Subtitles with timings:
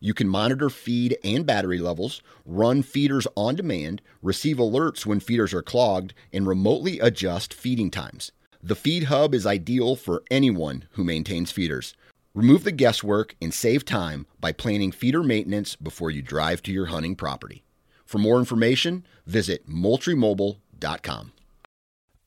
[0.00, 5.52] you can monitor feed and battery levels, run feeders on demand, receive alerts when feeders
[5.54, 8.32] are clogged, and remotely adjust feeding times.
[8.62, 11.94] The Feed Hub is ideal for anyone who maintains feeders.
[12.34, 16.86] Remove the guesswork and save time by planning feeder maintenance before you drive to your
[16.86, 17.62] hunting property.
[18.04, 21.32] For more information, visit moultriemobile.com.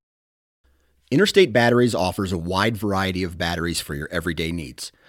[1.10, 4.92] Interstate Batteries offers a wide variety of batteries for your everyday needs.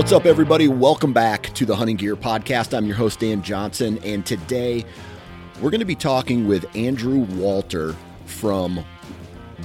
[0.00, 0.66] What's up, everybody?
[0.66, 2.74] Welcome back to the Hunting Gear Podcast.
[2.74, 4.82] I'm your host, Dan Johnson, and today
[5.60, 8.82] we're going to be talking with Andrew Walter from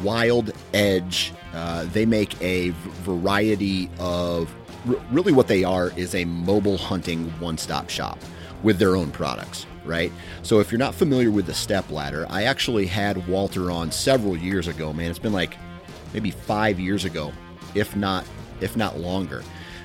[0.04, 1.32] Wild Edge.
[1.54, 2.72] Uh, they make a
[3.06, 4.54] variety of
[5.10, 8.20] really what they are is a mobile hunting one stop shop
[8.62, 10.12] with their own products, right?
[10.44, 14.36] So if you're not familiar with the step ladder, I actually had Walter on several
[14.36, 15.10] years ago, man.
[15.10, 15.56] It's been like
[16.14, 17.32] maybe five years ago,
[17.74, 18.26] if not
[18.62, 19.44] if not longer.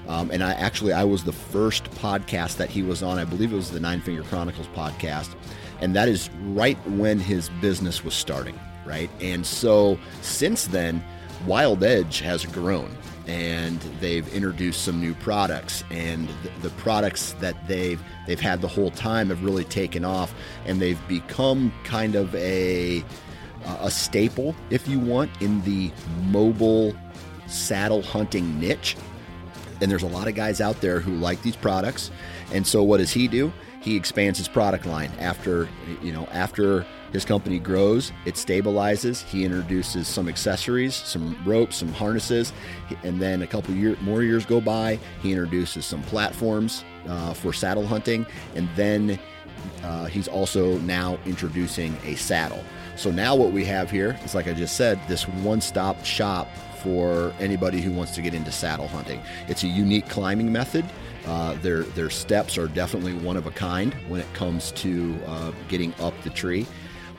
[0.09, 3.19] Um, and I actually I was the first podcast that he was on.
[3.19, 5.34] I believe it was the Nine Finger Chronicles podcast,
[5.81, 9.10] and that is right when his business was starting, right?
[9.21, 11.05] And so since then,
[11.47, 12.91] Wild Edge has grown,
[13.27, 18.69] and they've introduced some new products, and the, the products that they've they've had the
[18.69, 20.34] whole time have really taken off,
[20.66, 23.05] and they've become kind of a
[23.81, 25.93] a staple, if you want, in the
[26.31, 26.94] mobile
[27.47, 28.97] saddle hunting niche
[29.81, 32.11] and there's a lot of guys out there who like these products.
[32.53, 33.53] And so what does he do?
[33.81, 35.69] He expands his product line after
[36.03, 39.25] you know after his company grows, it stabilizes.
[39.25, 42.53] He introduces some accessories, some ropes, some harnesses,
[43.03, 44.99] and then a couple year, more years go by.
[45.23, 49.19] He introduces some platforms uh, for saddle hunting, and then
[49.83, 52.63] uh, he's also now introducing a saddle.
[52.97, 56.49] So now what we have here is, like I just said, this one-stop shop
[56.83, 59.21] for anybody who wants to get into saddle hunting.
[59.49, 60.85] It's a unique climbing method.
[61.27, 65.53] Uh, their their steps are definitely one of a kind when it comes to uh,
[65.69, 66.67] getting up the tree.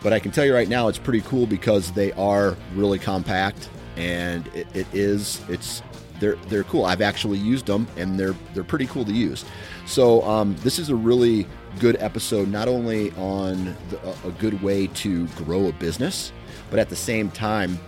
[0.01, 3.69] But I can tell you right now, it's pretty cool because they are really compact,
[3.95, 5.83] and it, it is it's
[6.19, 6.85] they're they're cool.
[6.85, 9.45] I've actually used them, and they're they're pretty cool to use.
[9.85, 11.45] So um, this is a really
[11.79, 16.31] good episode, not only on the, a good way to grow a business,
[16.69, 17.79] but at the same time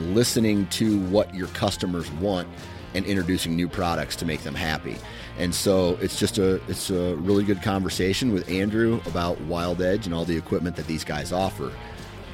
[0.00, 2.48] listening to what your customers want
[2.94, 4.96] and introducing new products to make them happy.
[5.38, 10.06] And so it's just a it's a really good conversation with Andrew about Wild Edge
[10.06, 11.72] and all the equipment that these guys offer.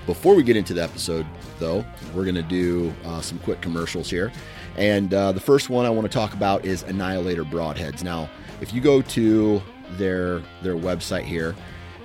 [0.06, 1.26] Before we get into the episode,
[1.58, 1.84] though,
[2.14, 4.30] we're going to do uh, some quick commercials here.
[4.76, 8.04] And uh, the first one I want to talk about is Annihilator Broadheads.
[8.04, 9.60] Now, if you go to
[9.92, 11.54] their their website here,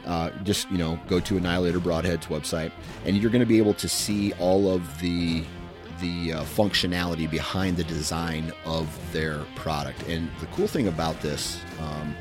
[0.06, 2.72] uh, just you know go to Annihilator Broadhead's website,
[3.06, 5.44] and you're going to be able to see all of the
[6.02, 10.03] the uh, functionality behind the design of their product.
[10.08, 12.16] And the cool thing about this um,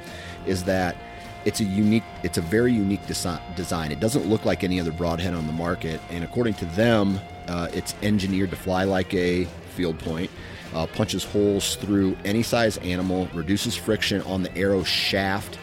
[0.46, 0.96] is that
[1.44, 3.90] it's a unique, it's a very unique desi- design.
[3.90, 7.18] It doesn't look like any other broadhead on the market, and according to them,
[7.48, 10.30] uh, it's engineered to fly like a field point.
[10.74, 15.58] Uh, punches holes through any size animal, reduces friction on the arrow shaft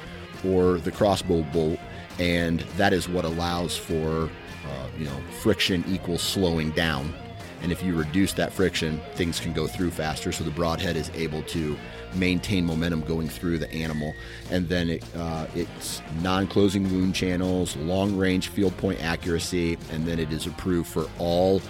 [0.45, 1.79] or the crossbow bolt,
[2.19, 4.29] and that is what allows for
[4.67, 7.13] uh, you know friction equals slowing down
[7.61, 10.31] And if you reduce that friction, things can go through faster.
[10.31, 11.77] So the broadhead is able to
[12.13, 14.13] maintain momentum going through the animal.
[14.51, 20.05] And then it, uh, it's non closing wound channels, long range field point accuracy, and
[20.05, 21.61] then it is approved for all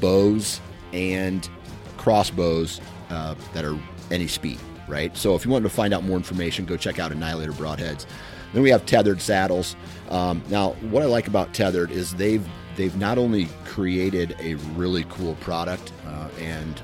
[0.00, 0.60] bows
[0.92, 1.48] and
[1.96, 2.80] crossbows
[3.10, 3.78] uh, that are
[4.10, 5.16] any speed, right?
[5.16, 8.06] So if you want to find out more information, go check out Annihilator Broadheads.
[8.52, 9.76] Then we have tethered saddles.
[10.08, 12.46] Um, now, what I like about tethered is they've
[12.80, 16.80] they've not only created a really cool product uh, and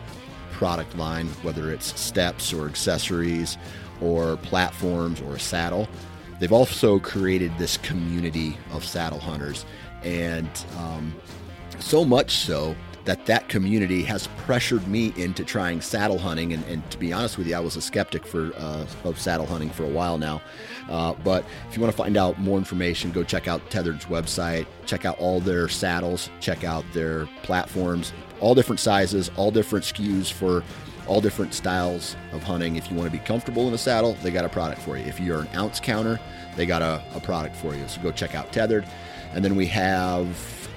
[0.52, 3.56] product line, whether it's steps or accessories
[4.02, 5.88] or platforms or a saddle,
[6.38, 9.64] they've also created this community of saddle hunters,
[10.02, 11.14] and um,
[11.80, 12.76] so much so
[13.06, 16.52] that that community has pressured me into trying saddle hunting.
[16.52, 19.46] And, and to be honest with you, I was a skeptic for uh, of saddle
[19.46, 20.42] hunting for a while now.
[20.90, 24.66] Uh, but if you want to find out more information, go check out Tethered's website.
[24.84, 26.30] Check out all their saddles.
[26.40, 28.12] Check out their platforms.
[28.40, 30.62] All different sizes, all different SKUs for
[31.06, 32.74] all different styles of hunting.
[32.74, 35.04] If you want to be comfortable in a saddle, they got a product for you.
[35.04, 36.18] If you're an ounce counter,
[36.56, 37.86] they got a, a product for you.
[37.86, 38.84] So go check out Tethered.
[39.32, 40.26] And then we have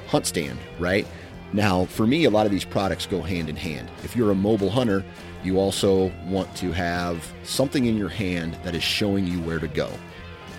[0.10, 1.08] HuntStand, right?
[1.52, 3.90] Now, for me, a lot of these products go hand in hand.
[4.04, 5.04] If you're a mobile hunter,
[5.44, 9.68] you also want to have something in your hand that is showing you where to
[9.68, 9.90] go,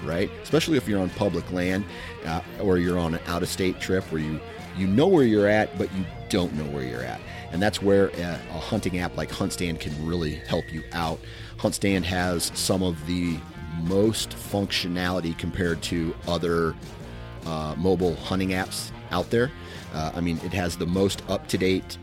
[0.04, 0.30] right?
[0.42, 1.84] Especially if you're on public land
[2.24, 4.40] uh, or you're on an out of state trip where you,
[4.76, 7.20] you know where you're at, but you don't know where you're at.
[7.52, 11.20] And that's where a, a hunting app like HuntStand can really help you out.
[11.58, 13.36] HuntStand has some of the
[13.82, 16.74] most functionality compared to other
[17.46, 19.50] uh, mobile hunting apps out there.
[19.92, 21.98] Uh, I mean, it has the most up to date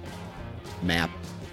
[0.83, 1.09] map,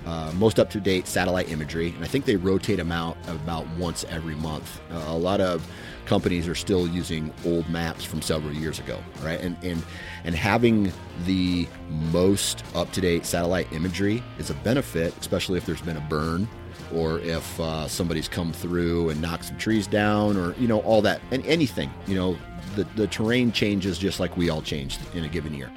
[0.06, 3.66] uh, most up to date satellite imagery, and I think they rotate them out about
[3.76, 4.80] once every month.
[4.90, 5.66] Uh, a lot of
[6.06, 9.40] companies are still using old maps from several years ago, right?
[9.40, 9.82] And and
[10.24, 10.92] and having
[11.24, 16.06] the most up to date satellite imagery is a benefit, especially if there's been a
[16.08, 16.48] burn
[16.92, 21.02] or if uh, somebody's come through and knocked some trees down or you know all
[21.02, 22.36] that and anything you know
[22.76, 25.70] the, the terrain changes just like we all changed in a given year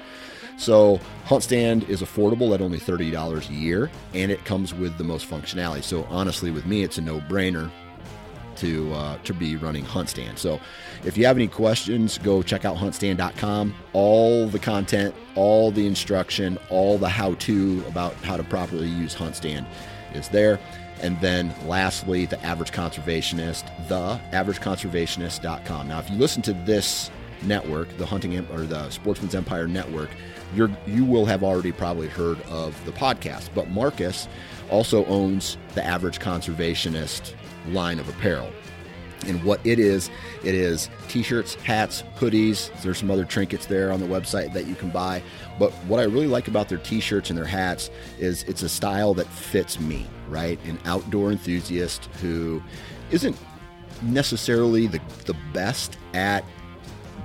[0.58, 5.30] so HuntStand is affordable at only $30 a year, and it comes with the most
[5.30, 5.84] functionality.
[5.84, 7.72] So honestly, with me, it's a no-brainer
[8.58, 10.38] to uh, to be running HuntStand.
[10.38, 10.60] So
[11.04, 13.76] if you have any questions, go check out huntstand.com.
[13.94, 19.36] All the content, all the instruction, all the how-to about how to properly use Hunt
[19.36, 19.66] Stand
[20.14, 20.60] is there.
[21.02, 25.88] And then lastly, the average conservationist, the averageconservationist.com.
[25.88, 27.12] Now, if you listen to this
[27.44, 30.10] network, the hunting or the Sportsman's Empire network,
[30.56, 33.50] you're you will have already probably heard of the podcast.
[33.54, 34.28] But Marcus
[34.70, 37.34] also owns the Average Conservationist
[37.70, 38.52] line of apparel.
[39.26, 40.10] And what it is,
[40.44, 42.70] it is t-shirts, hats, hoodies.
[42.82, 45.24] There's some other trinkets there on the website that you can buy.
[45.60, 49.14] But what I really like about their t-shirts and their hats is it's a style
[49.16, 50.60] that fits me, right?
[50.66, 52.62] An outdoor enthusiast who
[53.10, 53.36] isn't
[54.04, 56.46] necessarily the, the best at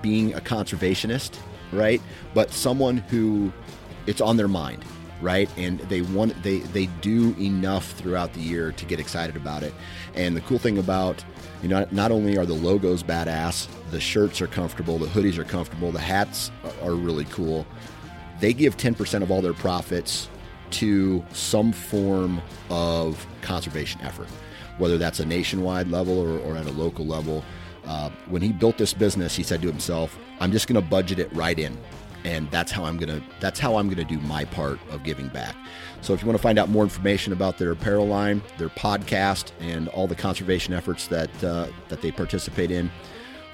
[0.02, 1.38] being a conservationist
[1.72, 2.00] right?
[2.34, 3.52] But someone who
[4.06, 4.84] it's on their mind,
[5.20, 5.48] right?
[5.56, 9.74] And they want they they do enough throughout the year to get excited about it.
[10.14, 11.24] And the cool thing about
[11.62, 15.44] you know not only are the logos badass, the shirts are comfortable, the hoodies are
[15.44, 16.50] comfortable, the hats
[16.82, 17.66] are really cool.
[18.40, 20.28] They give 10% of all their profits
[20.70, 24.26] to some form of conservation effort,
[24.78, 27.44] whether that's a nationwide level or, or at a local level.
[27.86, 31.18] Uh, when he built this business, he said to himself, "I'm just going to budget
[31.18, 31.76] it right in,
[32.24, 35.02] and that's how I'm going to that's how I'm going to do my part of
[35.02, 35.56] giving back."
[36.00, 39.52] So, if you want to find out more information about their apparel line, their podcast,
[39.60, 42.90] and all the conservation efforts that uh, that they participate in,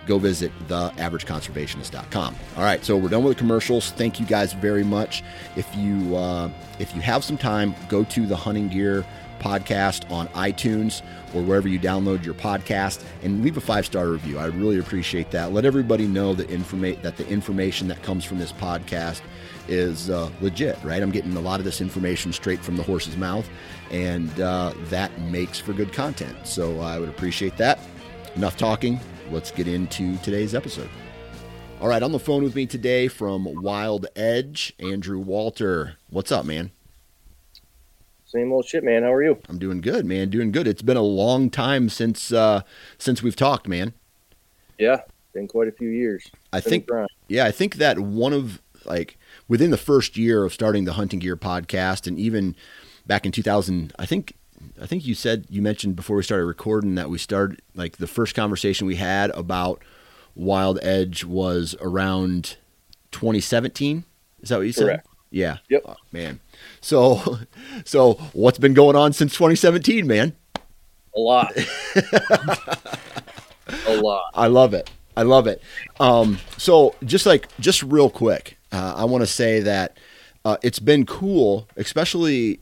[0.06, 2.36] go visit theaverageconservationist.com.
[2.56, 3.90] All right, so we're done with the commercials.
[3.92, 5.22] Thank you guys very much.
[5.56, 9.04] If you uh, if you have some time, go to the Hunting Gear
[9.38, 11.02] podcast on iTunes
[11.34, 14.38] or wherever you download your podcast and leave a five star review.
[14.38, 15.52] I really appreciate that.
[15.52, 19.20] Let everybody know that informa- that the information that comes from this podcast
[19.68, 21.02] is uh, legit, right?
[21.02, 23.48] I'm getting a lot of this information straight from the horse's mouth,
[23.90, 26.36] and uh, that makes for good content.
[26.44, 27.78] So I would appreciate that.
[28.36, 28.98] Enough talking.
[29.30, 30.88] Let's get into today's episode.
[31.80, 35.96] All right, on the phone with me today from Wild Edge, Andrew Walter.
[36.10, 36.72] What's up, man?
[38.28, 39.04] Same old shit, man.
[39.04, 39.40] How are you?
[39.48, 40.28] I'm doing good, man.
[40.28, 40.68] Doing good.
[40.68, 42.60] It's been a long time since uh
[42.98, 43.94] since we've talked, man.
[44.78, 45.00] Yeah,
[45.32, 46.30] been quite a few years.
[46.52, 46.90] I think
[47.28, 49.16] yeah, I think that one of like
[49.48, 52.54] within the first year of starting the Hunting Gear podcast and even
[53.06, 54.34] back in 2000, I think
[54.80, 58.06] I think you said you mentioned before we started recording that we started like the
[58.06, 59.82] first conversation we had about
[60.34, 62.56] Wild Edge was around
[63.12, 64.04] 2017.
[64.42, 64.84] Is that what you said?
[64.84, 65.07] Correct.
[65.30, 65.58] Yeah.
[65.68, 65.82] Yep.
[65.86, 66.40] Oh, man.
[66.80, 67.38] So,
[67.84, 70.34] so what's been going on since 2017, man?
[71.16, 71.52] A lot.
[73.86, 74.24] a lot.
[74.34, 74.90] I love it.
[75.16, 75.60] I love it.
[75.98, 79.98] Um, so just like, just real quick, uh, I want to say that
[80.44, 82.60] uh, it's been cool, especially,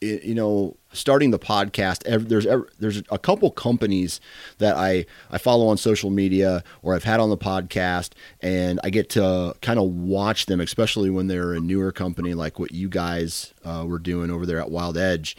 [0.00, 2.02] you know, starting the podcast.
[2.28, 2.46] There's
[2.78, 4.20] there's a couple companies
[4.58, 8.10] that I I follow on social media or I've had on the podcast,
[8.40, 12.58] and I get to kind of watch them, especially when they're a newer company like
[12.58, 15.36] what you guys uh, were doing over there at Wild Edge,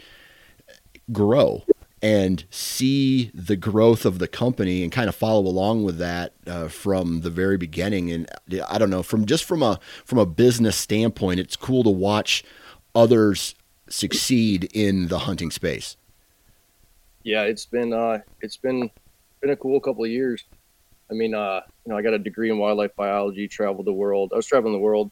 [1.12, 1.64] grow
[2.02, 6.68] and see the growth of the company and kind of follow along with that uh,
[6.68, 8.10] from the very beginning.
[8.10, 8.30] And
[8.68, 12.44] I don't know, from just from a from a business standpoint, it's cool to watch
[12.94, 13.54] others
[13.88, 15.96] succeed in the hunting space.
[17.22, 18.90] Yeah, it's been uh, it's been
[19.40, 20.44] been a cool couple of years.
[21.10, 24.32] I mean, uh, you know, I got a degree in wildlife biology, traveled the world.
[24.32, 25.10] I was traveling the world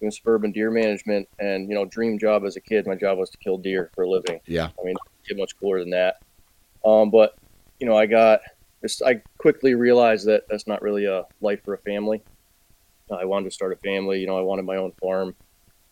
[0.00, 2.86] doing suburban deer management, and you know, dream job as a kid.
[2.86, 4.40] My job was to kill deer for a living.
[4.46, 4.96] Yeah, I mean,
[5.26, 6.22] get much cooler than that.
[6.84, 7.36] Um, but
[7.80, 8.40] you know, I got
[8.80, 9.02] this.
[9.02, 12.22] I quickly realized that that's not really a life for a family.
[13.10, 14.20] I wanted to start a family.
[14.20, 15.34] You know, I wanted my own farm.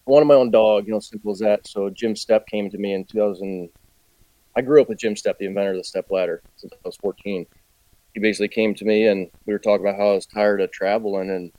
[0.06, 0.86] I wanted my own dog.
[0.86, 1.66] You know, simple as that.
[1.66, 3.68] So Jim Stepp came to me in 2000.
[4.56, 6.96] I grew up with Jim Stepp, the inventor of the step ladder, since I was
[6.96, 7.46] 14.
[8.14, 10.70] He basically came to me and we were talking about how I was tired of
[10.70, 11.52] traveling, and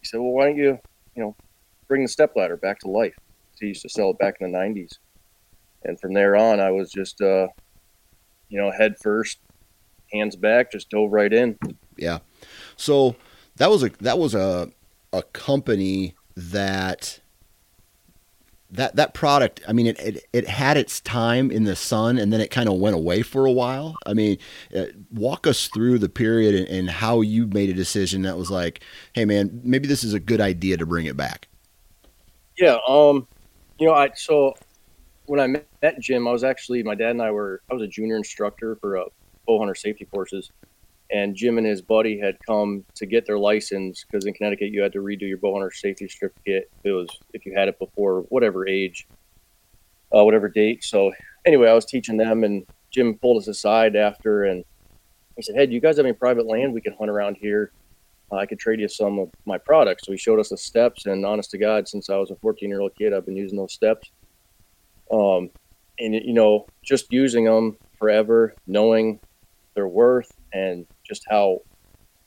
[0.00, 0.78] he said, "Well, why don't you,
[1.14, 1.36] you know,
[1.86, 3.14] bring the step ladder back to life?"
[3.60, 4.98] He used to sell it back in the 90s,
[5.84, 7.48] and from there on, I was just, uh,
[8.48, 9.38] you know, head first,
[10.12, 11.58] hands back, just dove right in.
[11.96, 12.20] Yeah.
[12.76, 13.16] So
[13.56, 14.70] that was a that was a
[15.12, 17.20] a company that
[18.70, 22.32] that that product i mean it, it, it had its time in the sun and
[22.32, 23.96] then it kind of went away for a while.
[24.06, 24.38] I mean
[24.76, 28.50] uh, walk us through the period and, and, how you made a decision that was
[28.50, 31.48] like hey man maybe this is a good idea to bring it back.
[32.56, 33.26] Yeah um
[33.78, 34.54] you know i so
[35.26, 37.86] when i met jim i was actually my dad and i were i was a
[37.86, 39.04] junior instructor for a
[39.46, 40.50] bow hunter safety courses
[41.12, 44.82] and Jim and his buddy had come to get their license because in Connecticut you
[44.82, 46.70] had to redo your bow hunter safety certificate.
[46.84, 49.06] It was if you had it before whatever age,
[50.14, 50.84] uh, whatever date.
[50.84, 51.12] So
[51.44, 54.64] anyway, I was teaching them, and Jim pulled us aside after, and
[55.36, 57.72] he said, "Hey, do you guys have any private land we can hunt around here?
[58.30, 61.06] Uh, I could trade you some of my products." So he showed us the steps,
[61.06, 63.58] and honest to God, since I was a 14 year old kid, I've been using
[63.58, 64.10] those steps.
[65.10, 65.50] Um,
[65.98, 69.20] and you know, just using them forever, knowing
[69.74, 71.60] their worth and just how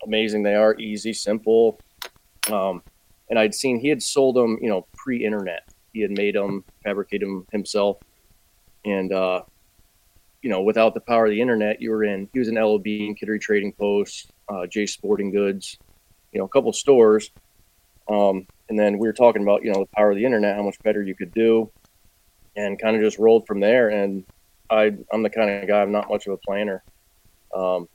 [0.06, 1.80] amazing they are, easy, simple.
[2.52, 2.84] Um,
[3.30, 5.64] and I'd seen he had sold them, you know, pre-internet.
[5.94, 7.98] He had made them, fabricated them himself,
[8.84, 9.44] and uh,
[10.42, 12.30] you know, without the power of the internet, you were in.
[12.34, 15.78] He was in L.L.Bean and Kittery Trading Post, uh, J Sporting Goods,
[16.34, 17.32] you know, a couple stores.
[18.10, 20.64] Um, and then we were talking about, you know, the power of the internet, how
[20.64, 21.72] much better you could do,
[22.58, 23.90] and kind of just rolled from there.
[23.90, 24.26] And
[24.70, 26.84] I, I'm the kind of guy, I'm not much of a planner.
[27.56, 27.88] Um,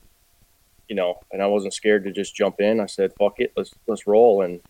[0.88, 2.80] you know, and I wasn't scared to just jump in.
[2.80, 4.60] I said, "Fuck it, let's let's roll," and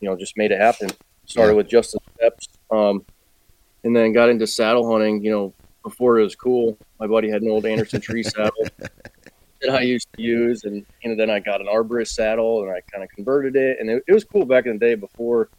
[0.00, 0.90] you know, just made it happen.
[1.26, 1.56] Started yeah.
[1.56, 3.04] with just the steps, um,
[3.84, 5.22] and then got into saddle hunting.
[5.22, 9.70] You know, before it was cool, my buddy had an old Anderson tree saddle that
[9.70, 12.80] I used to use, and you know, then I got an arborist saddle, and I
[12.90, 14.94] kind of converted it, and it, it was cool back in the day.
[14.94, 15.50] Before,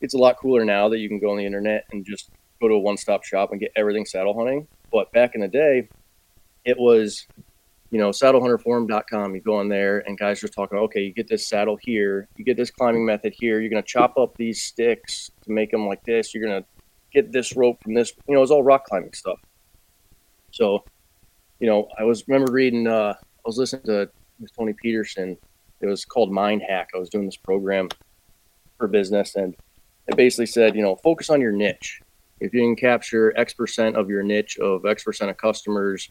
[0.00, 2.68] it's a lot cooler now that you can go on the internet and just go
[2.68, 4.68] to a one-stop shop and get everything saddle hunting.
[4.92, 5.88] But back in the day,
[6.64, 7.26] it was
[7.94, 11.46] you know, saddlehunterforum.com, you go on there and guys are talking, okay, you get this
[11.46, 15.52] saddle here, you get this climbing method here, you're to chop up these sticks to
[15.52, 16.66] make them like this, you're to
[17.12, 19.38] get this rope from this, you know, it's all rock climbing stuff.
[20.50, 20.82] So,
[21.60, 24.10] you know, I was remember reading, uh, I was listening to
[24.58, 25.36] Tony Peterson.
[25.80, 26.88] It was called Mind Hack.
[26.96, 27.88] I was doing this program
[28.76, 29.54] for business and
[30.08, 32.00] it basically said, you know, focus on your niche.
[32.40, 36.10] If you can capture X percent of your niche of X percent of customers,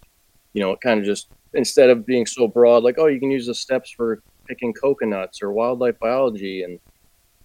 [0.54, 3.32] you know, it kind of just instead of being so broad, like, oh, you can
[3.32, 6.80] use the steps for picking coconuts or wildlife biology and,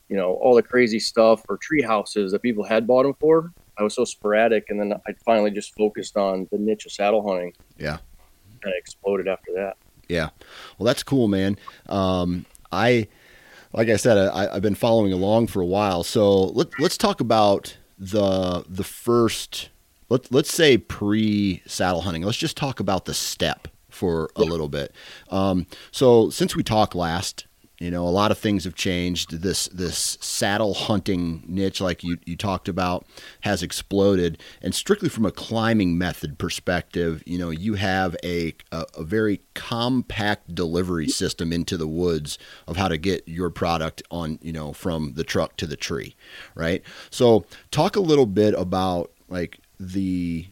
[0.09, 3.53] you know, all the crazy stuff or tree houses that people had bought them for.
[3.79, 4.71] I was so sporadic.
[4.71, 7.53] And then I finally just focused on the niche of saddle hunting.
[7.79, 7.99] Yeah.
[8.63, 9.77] And it exploded after that.
[10.09, 10.31] Yeah.
[10.79, 11.59] Well, that's cool, man.
[11.87, 13.09] Um, I,
[13.73, 16.03] like I said, I, have been following along for a while.
[16.03, 19.69] So let, let's talk about the, the first,
[20.09, 22.23] let, let's say pre saddle hunting.
[22.23, 24.95] Let's just talk about the step for a little bit.
[25.31, 27.47] Um, so since we talked last,
[27.81, 29.41] You know, a lot of things have changed.
[29.43, 33.07] This this saddle hunting niche, like you, you talked about,
[33.43, 34.43] has exploded.
[34.61, 39.43] And strictly from a climbing method perspective, you know, you have a, a, a very
[39.55, 42.37] compact delivery system into the woods
[42.67, 46.17] of how to get your product on, you know, from the truck to the tree,
[46.57, 46.83] right?
[47.11, 50.47] So talk a little bit about like the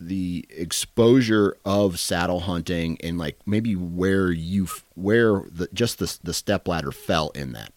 [0.00, 6.34] the exposure of saddle hunting and like maybe where you where the just the the
[6.34, 7.72] step ladder fell in that?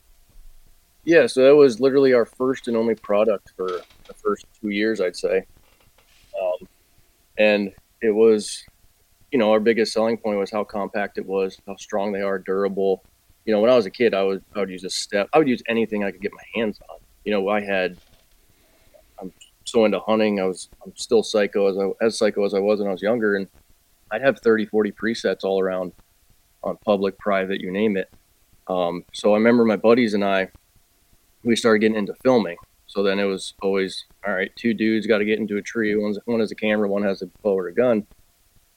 [1.06, 5.00] Yeah so that was literally our first and only product for the first two years
[5.00, 5.46] i'd say.
[6.42, 6.68] Um,
[7.38, 8.64] and it was
[9.32, 12.40] you know our biggest selling point was how compact it was how strong they are
[12.40, 13.04] durable.
[13.46, 15.38] You know when i was a kid i would i would use a step i
[15.38, 16.98] would use anything i could get my hands on.
[17.24, 17.98] You know i had
[19.68, 20.40] so into hunting.
[20.40, 23.02] I was I'm still psycho as I, as psycho as I was when I was
[23.02, 23.48] younger, and
[24.12, 25.92] I'd have 30, 40 presets all around
[26.64, 28.10] on public, private, you name it.
[28.68, 30.50] Um, so I remember my buddies and I,
[31.44, 32.58] we started getting into filming.
[32.88, 34.52] So then it was always all right.
[34.56, 35.96] Two dudes got to get into a tree.
[35.96, 38.08] One's one has a camera, one has a bow or a gun.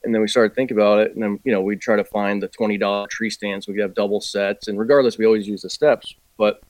[0.02, 2.42] And then we started thinking about it, and then you know we'd try to find
[2.42, 3.68] the twenty dollar tree stands.
[3.68, 6.14] We could have double sets, and regardless, we always use the steps.
[6.38, 6.62] But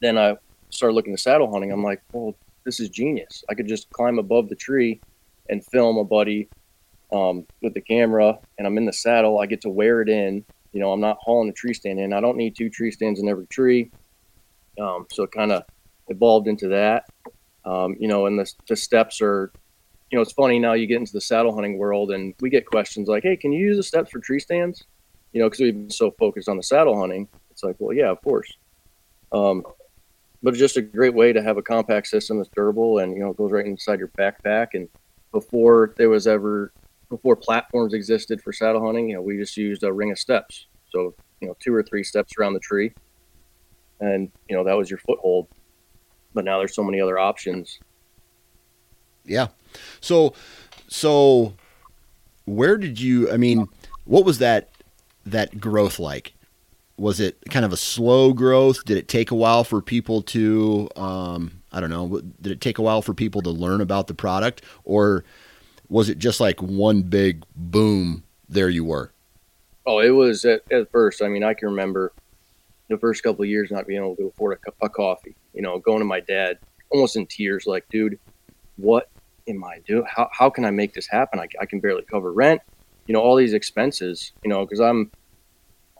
[0.00, 0.36] then I
[0.70, 1.70] started looking at saddle hunting.
[1.70, 2.34] I'm like, well,
[2.66, 3.44] this is genius.
[3.48, 5.00] I could just climb above the tree
[5.48, 6.48] and film a buddy
[7.12, 9.38] um, with the camera, and I'm in the saddle.
[9.38, 10.44] I get to wear it in.
[10.72, 12.12] You know, I'm not hauling a tree stand in.
[12.12, 13.90] I don't need two tree stands in every tree.
[14.78, 15.62] Um, so it kind of
[16.08, 17.06] evolved into that.
[17.64, 19.52] Um, you know, and the, the steps are,
[20.10, 22.66] you know, it's funny now you get into the saddle hunting world and we get
[22.66, 24.84] questions like, hey, can you use the steps for tree stands?
[25.32, 27.28] You know, because we've been so focused on the saddle hunting.
[27.50, 28.52] It's like, well, yeah, of course.
[29.32, 29.64] Um,
[30.46, 33.18] but it's just a great way to have a compact system that's durable and you
[33.18, 34.68] know goes right inside your backpack.
[34.74, 34.88] And
[35.32, 36.72] before there was ever
[37.10, 40.66] before platforms existed for saddle hunting, you know, we just used a ring of steps.
[40.90, 42.92] So you know, two or three steps around the tree,
[43.98, 45.48] and you know that was your foothold.
[46.32, 47.80] But now there's so many other options.
[49.24, 49.48] Yeah.
[50.00, 50.32] So,
[50.86, 51.54] so
[52.44, 53.32] where did you?
[53.32, 53.66] I mean,
[54.04, 54.68] what was that
[55.24, 56.34] that growth like?
[56.98, 58.84] Was it kind of a slow growth?
[58.84, 62.78] Did it take a while for people to, um, I don't know, did it take
[62.78, 65.24] a while for people to learn about the product, or
[65.88, 68.24] was it just like one big boom?
[68.48, 69.10] There you were.
[69.84, 71.22] Oh, it was at, at first.
[71.22, 72.12] I mean, I can remember
[72.88, 75.34] the first couple of years not being able to afford a, a coffee.
[75.52, 76.58] You know, going to my dad
[76.90, 78.18] almost in tears, like, dude,
[78.76, 79.08] what
[79.48, 80.04] am I doing?
[80.08, 81.40] How how can I make this happen?
[81.40, 82.62] I, I can barely cover rent.
[83.06, 84.32] You know, all these expenses.
[84.42, 85.10] You know, because I'm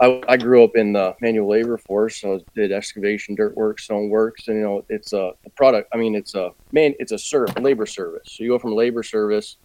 [0.00, 2.20] I, I, grew up in the manual labor force.
[2.20, 5.88] So I did excavation, dirt work, stone works, and you know it's a, a, product.
[5.92, 8.28] I mean, it's a man, it's a serv- labor service.
[8.32, 9.56] So you go from labor service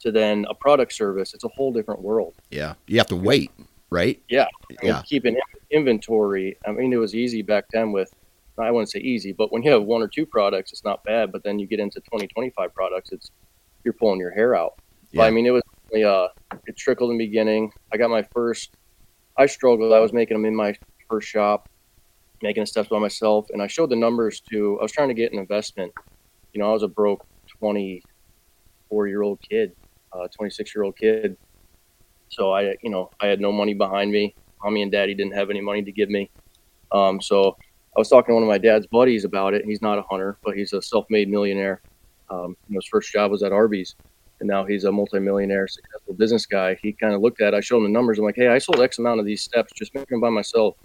[0.00, 1.34] to then a product service.
[1.34, 2.34] It's a whole different world.
[2.50, 3.52] Yeah, you have to wait,
[3.90, 4.20] right?
[4.28, 5.02] Yeah, I mean, yeah.
[5.06, 5.38] Keeping
[5.70, 6.56] inventory.
[6.66, 8.12] I mean, it was easy back then with.
[8.56, 11.32] I wouldn't say easy, but when you have one or two products, it's not bad.
[11.32, 13.32] But then you get into 20, 25 products, it's
[13.82, 14.74] you're pulling your hair out.
[15.10, 15.22] Yeah.
[15.22, 15.62] But, I mean, it was
[15.92, 16.28] uh,
[16.66, 17.72] it trickled in the beginning.
[17.92, 18.76] I got my first
[19.36, 19.92] I struggled.
[19.92, 20.76] I was making them in my
[21.08, 21.68] first shop,
[22.42, 24.78] making the steps by myself, and I showed the numbers to.
[24.78, 25.92] I was trying to get an investment.
[26.52, 27.26] You know, I was a broke
[27.58, 29.74] twenty-four year old kid,
[30.12, 31.36] uh, twenty-six year old kid.
[32.28, 34.34] So I, you know, I had no money behind me.
[34.62, 36.30] Mommy and Daddy didn't have any money to give me.
[36.90, 37.56] Um, so
[37.96, 39.64] I was talking to one of my dad's buddies about it.
[39.64, 41.82] He's not a hunter, but he's a self-made millionaire.
[42.30, 43.94] Um, his first job was at Arby's
[44.44, 46.78] and now he's a multimillionaire, successful business guy.
[46.82, 48.18] He kind of looked at, I showed him the numbers.
[48.18, 50.76] I'm like, hey, I sold X amount of these steps just making them by myself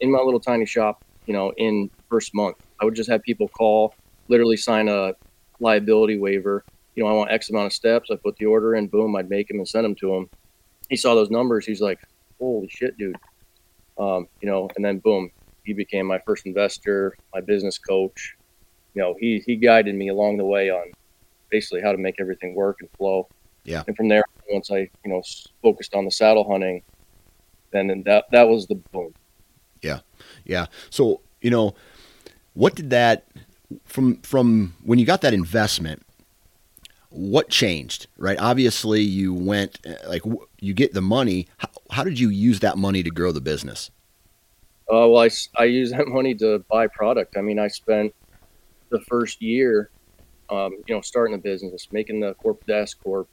[0.00, 2.56] in my little tiny shop, you know, in first month.
[2.78, 3.94] I would just have people call,
[4.28, 5.14] literally sign a
[5.60, 6.62] liability waiver.
[6.94, 8.10] You know, I want X amount of steps.
[8.12, 10.28] I put the order in, boom, I'd make them and send them to him.
[10.90, 11.64] He saw those numbers.
[11.64, 12.00] He's like,
[12.38, 13.16] holy shit, dude.
[13.98, 15.30] Um, you know, and then boom,
[15.64, 18.36] he became my first investor, my business coach.
[18.92, 20.92] You know, he, he guided me along the way on
[21.56, 23.26] basically how to make everything work and flow.
[23.64, 23.82] Yeah.
[23.86, 25.22] And from there, once I, you know,
[25.62, 26.82] focused on the saddle hunting,
[27.72, 29.12] then that that was the boom.
[29.82, 30.00] Yeah,
[30.44, 30.66] yeah.
[30.90, 31.74] So you know,
[32.54, 33.26] what did that
[33.84, 36.02] from from when you got that investment?
[37.10, 38.06] What changed?
[38.18, 38.38] Right.
[38.38, 40.22] Obviously, you went uh, like
[40.60, 41.48] you get the money.
[41.56, 43.90] How, how did you use that money to grow the business?
[44.88, 47.36] Uh, well, I, I use that money to buy product.
[47.36, 48.14] I mean, I spent
[48.90, 49.90] the first year
[50.50, 53.28] um, you know, starting a business, making the corp desk corp,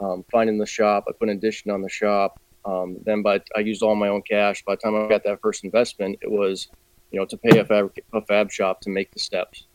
[0.00, 1.04] um, finding the shop.
[1.08, 2.40] I put an addition on the shop.
[2.64, 4.64] Um, then, but I used all my own cash.
[4.64, 6.68] By the time I got that first investment, it was,
[7.12, 9.66] you know, to pay a fab, a fab shop to make the steps.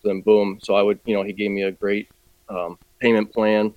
[0.00, 0.58] So then, boom.
[0.62, 2.08] So I would, you know, he gave me a great
[2.48, 3.74] um, payment plan.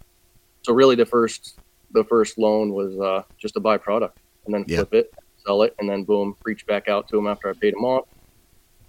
[0.62, 1.58] So really, the first
[1.94, 4.14] the first loan was uh, just a byproduct,
[4.46, 5.00] and then flip yeah.
[5.00, 5.14] it,
[5.46, 8.08] sell it, and then boom, reach back out to him after I paid him off.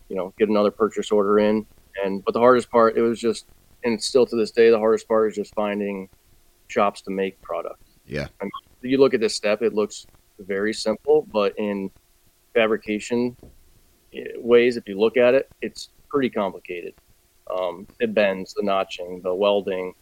[0.09, 1.67] You know, get another purchase order in,
[2.05, 3.46] and but the hardest part, it was just,
[3.85, 6.09] and still to this day, the hardest part is just finding
[6.68, 7.90] shops to make products.
[8.07, 8.28] Yeah.
[8.40, 8.52] I mean,
[8.83, 10.07] you look at this step, it looks
[10.38, 11.90] very simple, but in
[12.55, 13.37] fabrication
[14.14, 16.94] eh, ways, if you look at it, it's pretty complicated.
[17.50, 19.94] Um, it bends, the notching, the welding,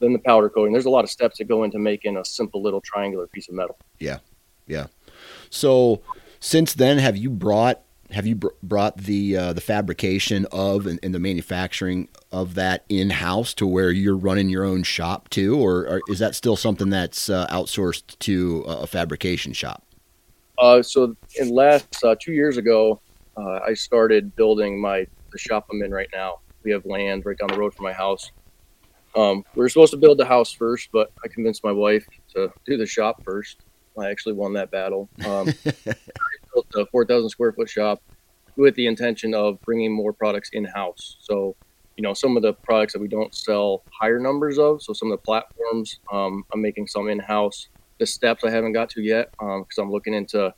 [0.00, 0.72] then the powder coating.
[0.72, 3.54] There's a lot of steps that go into making a simple little triangular piece of
[3.54, 3.76] metal.
[3.98, 4.18] Yeah,
[4.66, 4.86] yeah.
[5.50, 6.02] So
[6.40, 10.98] since then, have you brought have you br- brought the uh, the fabrication of and,
[11.02, 15.58] and, the manufacturing of that in house to where you're running your own shop too,
[15.58, 19.84] or, or is that still something that's uh, outsourced to a fabrication shop?
[20.58, 23.00] Uh, so in last uh, two years ago,
[23.36, 26.40] uh, I started building my the shop I'm in right now.
[26.62, 28.30] We have land right down the road from my house.
[29.16, 32.52] Um, we were supposed to build the house first, but I convinced my wife to
[32.64, 33.58] do the shop first.
[33.98, 35.08] I actually won that battle.
[35.26, 35.94] Um, I
[36.54, 38.02] built a 4,000 square foot shop
[38.56, 41.16] with the intention of bringing more products in house.
[41.20, 41.56] So,
[41.96, 44.82] you know, some of the products that we don't sell higher numbers of.
[44.82, 47.68] So, some of the platforms, um, I'm making some in house.
[47.98, 50.52] The steps I haven't got to yet because um, I'm looking into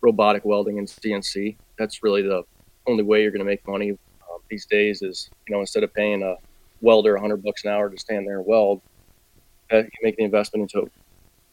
[0.00, 1.56] robotic welding and CNC.
[1.78, 2.44] That's really the
[2.86, 5.02] only way you're going to make money uh, these days.
[5.02, 6.36] Is you know, instead of paying a
[6.80, 8.80] welder 100 bucks an hour to stand there and weld,
[9.70, 10.90] uh, you make the investment into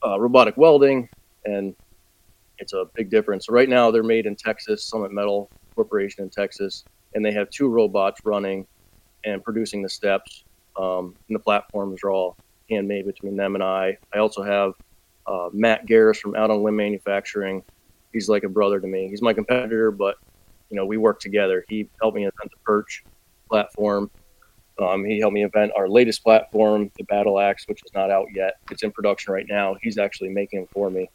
[0.05, 1.09] uh, robotic welding,
[1.45, 1.75] and
[2.57, 3.47] it's a big difference.
[3.47, 7.49] So right now they're made in Texas, Summit Metal Corporation in Texas, and they have
[7.49, 8.65] two robots running
[9.23, 10.43] and producing the steps.
[10.77, 12.37] Um, and the platforms are all
[12.69, 13.97] handmade between them and I.
[14.13, 14.73] I also have
[15.27, 17.63] uh, Matt Garris from Out on Limb Manufacturing.
[18.13, 19.07] He's like a brother to me.
[19.09, 20.17] He's my competitor, but
[20.69, 21.65] you know we work together.
[21.67, 23.03] He helped me invent the Perch
[23.49, 24.09] platform.
[24.81, 28.27] Um, he helped me invent our latest platform, the Battle Axe, which is not out
[28.33, 28.55] yet.
[28.69, 29.77] It's in production right now.
[29.81, 31.09] He's actually making it for me.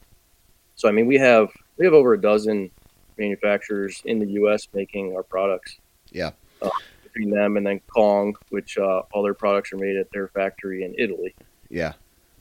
[0.81, 2.71] So I mean, we have we have over a dozen
[3.19, 4.67] manufacturers in the U.S.
[4.73, 5.79] making our products.
[6.11, 6.31] Yeah.
[6.63, 6.71] Uh,
[7.03, 10.85] between them and then Kong, which uh, all their products are made at their factory
[10.85, 11.35] in Italy.
[11.69, 11.95] Yeah.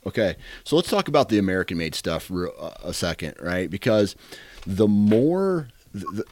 [0.06, 0.38] Okay.
[0.64, 3.70] So let's talk about the American made stuff uh, a second, right?
[3.70, 4.16] Because
[4.66, 5.68] the more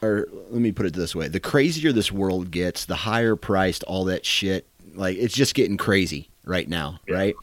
[0.02, 3.82] or let me put it this way the crazier this world gets the higher priced
[3.84, 7.14] all that shit like it's just getting crazy right now yeah.
[7.16, 7.34] right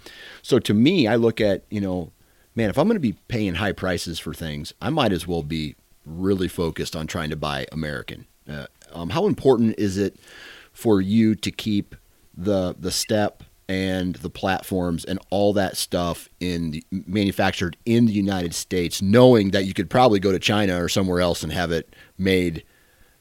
[0.42, 2.10] so to me i look at you know
[2.56, 5.44] man if i'm going to be paying high prices for things i might as well
[5.44, 8.26] be really focused on trying to buy American.
[8.50, 10.18] Uh, um, how important is it
[10.72, 11.96] for you to keep
[12.38, 18.14] the the step and the platforms and all that stuff in the, manufactured in the
[18.14, 21.72] United States, knowing that you could probably go to China or somewhere else and have
[21.72, 22.64] it made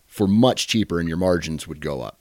[0.07, 2.19] for much cheaper, and your margins would go up.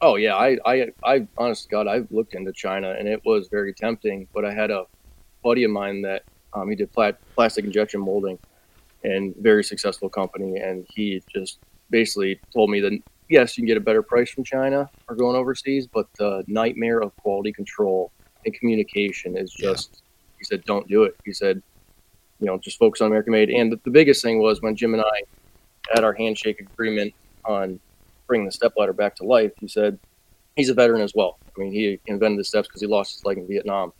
[0.00, 3.74] Oh yeah, I I I honest God, I've looked into China and it was very
[3.74, 4.86] tempting, but I had a
[5.44, 6.22] buddy of mine that
[6.54, 8.38] um, he did plat- plastic injection molding
[9.04, 10.58] and very successful company.
[10.58, 11.58] And he just
[11.90, 12.92] basically told me that
[13.28, 17.00] yes, you can get a better price from China or going overseas, but the nightmare
[17.00, 18.12] of quality control
[18.44, 19.90] and communication is just.
[19.92, 19.98] Yeah.
[20.38, 21.62] He said, "Don't do it." He said,
[22.40, 24.92] "You know, just focus on American made." And the, the biggest thing was when Jim
[24.92, 25.22] and I
[25.94, 27.78] had our handshake agreement on
[28.26, 29.52] bringing the step ladder back to life.
[29.60, 30.00] He said
[30.56, 31.38] he's a veteran as well.
[31.46, 33.92] I mean, he invented the steps because he lost his leg in Vietnam.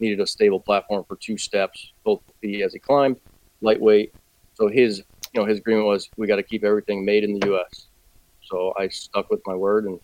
[0.00, 3.20] Needed a stable platform for two steps, both feet as he climbed,
[3.60, 4.14] lightweight,
[4.60, 4.98] so his,
[5.32, 7.86] you know, his agreement was we got to keep everything made in the U.S.
[8.42, 9.98] So I stuck with my word, and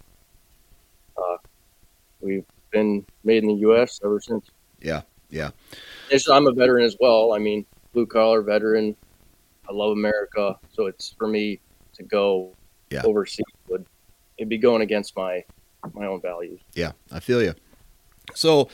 [1.19, 1.37] uh,
[2.21, 4.01] we've been made in the U.S.
[4.03, 4.47] ever since.
[4.81, 5.51] Yeah, yeah.
[6.17, 7.35] So I'm a veteran as well.
[7.35, 8.97] I mean, blue collar veteran.
[9.69, 11.61] I love America, so it's for me
[11.93, 12.55] to go
[12.91, 13.03] yeah.
[13.05, 13.85] overseas would
[14.39, 15.45] it'd be going against my
[15.93, 16.61] my own values.
[16.73, 17.53] Yeah, I feel you.
[18.35, 18.69] So,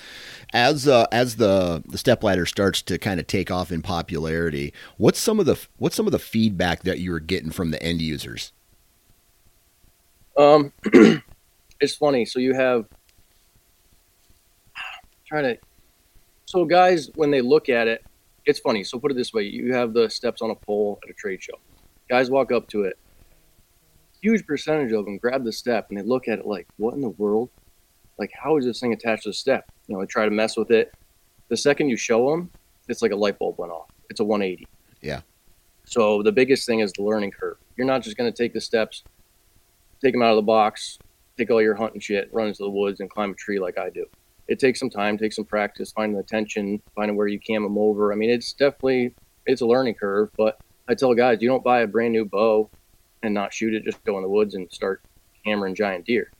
[0.53, 5.19] as uh, as the the stepladder starts to kind of take off in popularity, what's
[5.19, 8.01] some of the what's some of the feedback that you were getting from the end
[8.01, 8.53] users?
[10.37, 10.73] Um,
[11.81, 12.25] it's funny.
[12.25, 12.87] So you have
[15.27, 15.59] trying to.
[16.47, 18.05] So guys, when they look at it,
[18.45, 18.85] it's funny.
[18.85, 21.43] So put it this way: you have the steps on a pole at a trade
[21.43, 21.59] show.
[22.09, 22.99] Guys walk up to it.
[24.21, 27.01] Huge percentage of them grab the step and they look at it like, "What in
[27.01, 27.51] the world?"
[28.23, 29.69] Like how is this thing attached to the step?
[29.89, 30.95] You know, they try to mess with it.
[31.49, 32.51] The second you show them,
[32.89, 33.91] it's like a light bulb went off.
[34.11, 34.65] It's a 180.
[35.01, 35.23] Yeah.
[35.85, 37.57] So the biggest thing is the learning curve.
[37.77, 39.03] You're not just going to take the steps,
[40.01, 40.99] take them out of the box,
[41.37, 43.91] take all your hunting shit, run into the woods, and climb a tree like I
[43.91, 44.07] do.
[44.47, 47.77] It takes some time, takes some practice, finding the tension, finding where you cam them
[47.77, 48.13] over.
[48.13, 49.15] I mean, it's definitely
[49.47, 50.31] it's a learning curve.
[50.37, 52.71] But I tell guys, you don't buy a brand new bow
[53.25, 53.85] and not shoot it.
[53.85, 55.03] Just go in the woods and start
[55.45, 56.31] hammering giant deer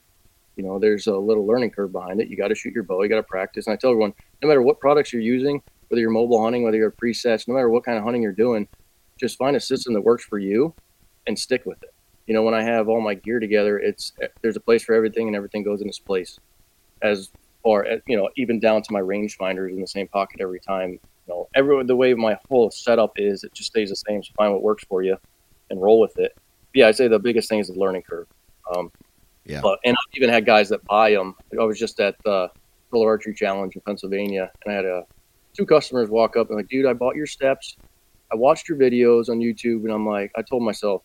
[0.56, 2.28] you know, there's a little learning curve behind it.
[2.28, 3.02] You got to shoot your bow.
[3.02, 3.66] You got to practice.
[3.66, 6.76] And I tell everyone, no matter what products you're using, whether you're mobile hunting, whether
[6.76, 8.68] you're presets, no matter what kind of hunting you're doing,
[9.18, 10.74] just find a system that works for you
[11.26, 11.94] and stick with it.
[12.26, 14.12] You know, when I have all my gear together, it's
[14.42, 16.38] there's a place for everything and everything goes in its place.
[17.02, 17.30] As
[17.62, 20.92] far as you know, even down to my rangefinders in the same pocket every time.
[20.92, 24.22] You know, every the way my whole setup is, it just stays the same.
[24.22, 25.16] So find what works for you
[25.70, 26.36] and roll with it.
[26.74, 28.26] Yeah, I'd say the biggest thing is the learning curve.
[28.74, 28.90] Um,
[29.44, 29.61] yeah.
[29.61, 31.35] But and I've even had guys that buy them.
[31.59, 32.50] I was just at the
[32.90, 35.05] Total Archery Challenge in Pennsylvania, and I had a
[35.55, 37.76] two customers walk up and like, dude, I bought your steps.
[38.33, 41.02] I watched your videos on YouTube, and I'm like, I told myself,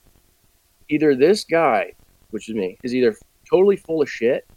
[0.90, 1.92] either this guy,
[2.32, 3.16] which is me, is either
[3.50, 4.48] totally full of shit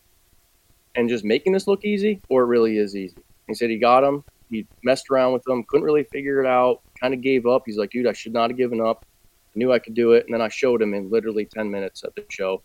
[0.95, 3.17] and just making this look easy, or it really is easy.
[3.49, 4.25] He said he got them.
[4.51, 7.63] He messed around with them, couldn't really figure it out, kind of gave up.
[7.67, 9.07] He's like, dude, I should not have given up.
[9.55, 10.25] I knew I could do it.
[10.27, 12.63] And then I showed him in literally 10 minutes at the show,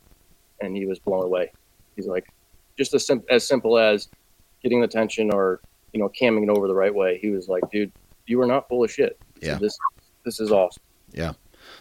[0.62, 1.52] and he was blown away.
[1.96, 2.26] He's like,
[2.78, 4.10] just as, sim- as simple as
[4.62, 5.62] getting the tension or,
[5.94, 7.18] you know, camming it over the right way.
[7.22, 7.92] He was like, dude,
[8.26, 9.18] you are not full of shit.
[9.42, 9.54] Yeah.
[9.54, 9.78] So this,
[10.24, 10.84] this is awesome.
[11.12, 11.34] Yeah.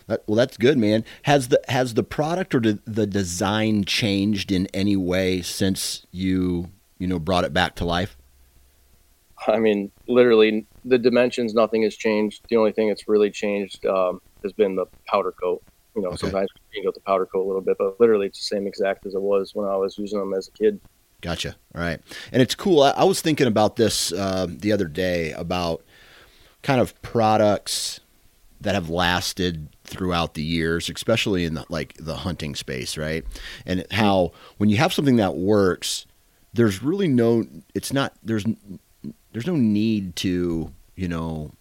[0.07, 1.05] That, well, that's good, man.
[1.23, 6.71] Has the has the product or the, the design changed in any way since you
[6.99, 8.17] you know brought it back to life?
[9.47, 12.47] I mean, literally, the dimensions, nothing has changed.
[12.49, 15.63] The only thing that's really changed um, has been the powder coat.
[15.94, 16.16] You know, Okay.
[16.18, 18.66] sometimes you can go the powder coat a little bit, but literally it's the same
[18.66, 20.80] exact as it was when I was using them as a kid.
[21.20, 21.57] Gotcha.
[21.74, 22.00] All right.
[22.33, 22.83] And it's cool.
[22.83, 25.83] I, I was thinking about this uh, the other day about
[26.62, 28.00] kind of products
[28.61, 33.24] that have lasted throughout the years, especially in the, like the hunting space, right?
[33.64, 36.07] And how when you have something that works,
[36.52, 37.46] there's really no.
[37.74, 38.14] It's not.
[38.22, 38.44] There's
[39.33, 41.52] there's no need to you know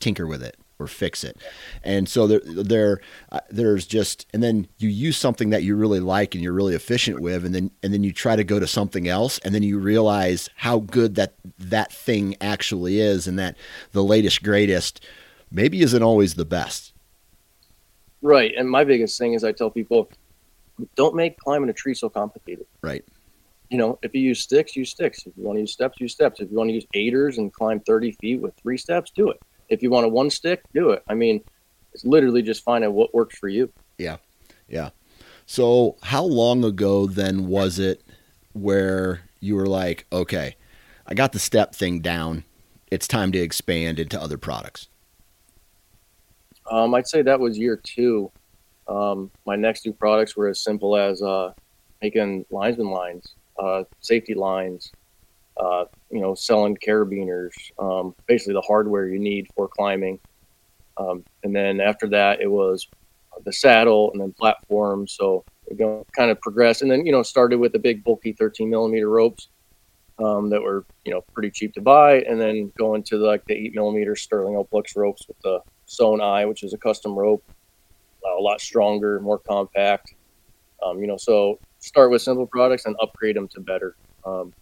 [0.00, 1.36] tinker with it or fix it.
[1.82, 3.00] And so there, there,
[3.32, 6.74] uh, there's just, and then you use something that you really like and you're really
[6.74, 9.62] efficient with, and then and then you try to go to something else, and then
[9.62, 13.56] you realize how good that that thing actually is, and that
[13.92, 15.04] the latest greatest
[15.50, 16.92] maybe isn't always the best.
[18.22, 18.54] Right.
[18.56, 20.10] And my biggest thing is I tell people,
[20.96, 22.66] don't make climbing a tree so complicated.
[22.82, 23.04] Right.
[23.70, 25.26] You know, if you use sticks, use sticks.
[25.26, 26.40] If you want to use steps, use steps.
[26.40, 29.40] If you want to use aiders and climb 30 feet with three steps, do it.
[29.74, 31.02] If you want a one stick, do it.
[31.08, 31.42] I mean,
[31.92, 33.70] it's literally just finding what works for you.
[33.98, 34.16] Yeah.
[34.68, 34.90] Yeah.
[35.46, 38.02] So how long ago then was it
[38.52, 40.56] where you were like, okay,
[41.06, 42.44] I got the step thing down.
[42.90, 44.88] It's time to expand into other products.
[46.70, 48.30] Um, I'd say that was year two.
[48.88, 51.52] Um, my next two products were as simple as uh,
[52.00, 54.92] making linesman lines, uh, safety lines,
[55.56, 60.18] uh, you know, selling carabiners, um, basically the hardware you need for climbing.
[60.96, 62.88] Um, and then after that, it was
[63.44, 65.12] the saddle and then platforms.
[65.12, 68.32] So we go kind of progress, and then you know started with the big bulky
[68.32, 69.48] 13 millimeter ropes
[70.18, 73.54] um, that were you know pretty cheap to buy, and then going to like the
[73.54, 77.44] eight millimeter Sterling Oplex ropes with the sewn eye, which is a custom rope,
[78.24, 80.14] uh, a lot stronger, more compact.
[80.84, 83.96] Um, you know, so start with simple products and upgrade them to better.
[84.24, 84.52] Um,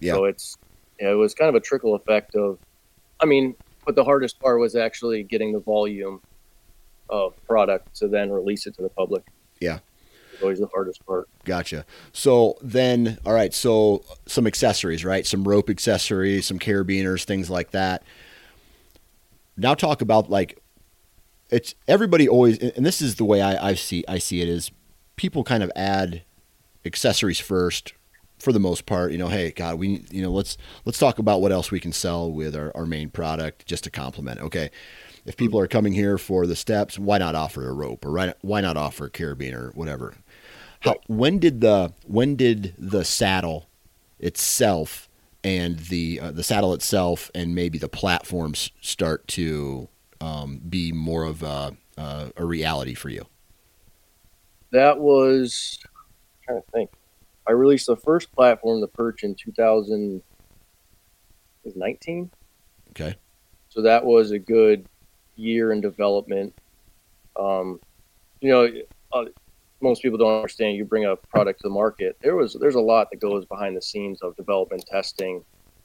[0.00, 0.14] Yeah.
[0.14, 0.56] So it's
[1.00, 2.58] yeah, it was kind of a trickle effect of,
[3.20, 3.54] I mean,
[3.86, 6.20] but the hardest part was actually getting the volume
[7.08, 9.24] of product to then release it to the public.
[9.60, 9.78] Yeah.
[10.32, 11.28] It's always the hardest part.
[11.44, 11.84] Gotcha.
[12.12, 13.52] So then, all right.
[13.54, 15.26] So some accessories, right?
[15.26, 18.02] Some rope accessories, some carabiners, things like that.
[19.56, 20.62] Now talk about like
[21.50, 24.70] it's everybody always, and this is the way I, I see I see it is
[25.16, 26.22] people kind of add
[26.84, 27.94] accessories first
[28.38, 29.12] for the most part.
[29.12, 31.92] You know, hey, God, we you know let's let's talk about what else we can
[31.92, 34.40] sell with our, our main product just to complement.
[34.40, 34.70] Okay.
[35.26, 38.60] If people are coming here for the steps, why not offer a rope or why-
[38.60, 40.14] not offer a carabiner or whatever?
[40.80, 43.68] How, when did the when did the saddle
[44.18, 45.08] itself
[45.44, 49.88] and the uh, the saddle itself and maybe the platforms start to
[50.20, 53.26] um, be more of a, uh, a reality for you?
[54.70, 55.90] That was I'm
[56.44, 56.90] trying to think.
[57.48, 62.30] I released the first platform, the Perch, in 2019.
[62.90, 63.14] Okay.
[63.70, 64.86] So that was a good
[65.36, 66.54] year in development.
[67.40, 67.80] Um,
[68.40, 68.68] you know,
[69.12, 69.24] uh,
[69.80, 70.76] most people don't understand.
[70.76, 72.18] You bring a product to the market.
[72.20, 75.42] There was there's a lot that goes behind the scenes of development, testing,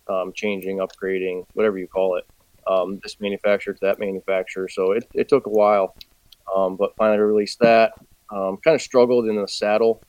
[0.10, 2.26] um, changing, upgrading, whatever you call it.
[2.68, 4.68] Um, this manufacturer to that manufacturer.
[4.68, 5.96] So it, it took a while,
[6.54, 7.94] um, but finally released that.
[8.32, 10.02] Um, kind of struggled in the saddle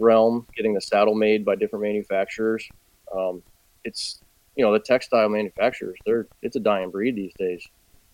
[0.00, 2.68] realm, getting the saddle made by different manufacturers.
[3.16, 3.42] Um,
[3.84, 4.20] it's
[4.56, 5.98] you know the textile manufacturers.
[6.04, 7.66] They're it's a dying breed these days.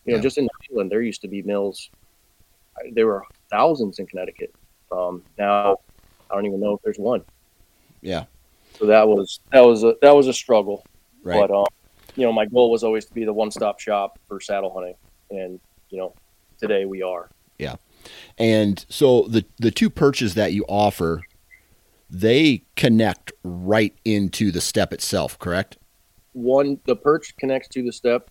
[0.05, 0.23] You know, Yeah.
[0.23, 1.91] just in New England, there used to be mills.
[2.93, 4.55] There were thousands in Connecticut.
[4.93, 5.79] Um, now
[6.31, 7.23] I don't even know if there's one.
[8.03, 8.25] Yeah.
[8.79, 10.85] So that was that was a that was a struggle.
[11.23, 11.41] Right.
[11.41, 11.67] But um,
[12.17, 14.95] you know, my goal was always to be the one stop shop for saddle hunting.
[15.31, 15.59] and
[15.91, 16.15] you know,
[16.59, 17.31] today we are.
[17.59, 17.77] Yeah,
[18.37, 21.23] and so the the two perches that you offer,
[22.15, 25.79] they connect right into the step itself, correct?
[26.33, 28.31] One, the perch connects to the step,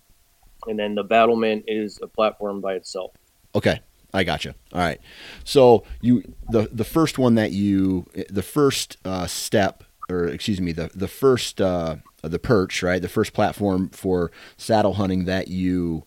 [0.68, 3.12] and then the battlement is a platform by itself.
[3.54, 3.82] Okay,
[4.14, 4.54] I got you.
[4.72, 5.02] All right.
[5.44, 10.72] So you the the first one that you the first uh, step or excuse me
[10.72, 16.04] the the first uh, the perch right the first platform for saddle hunting that you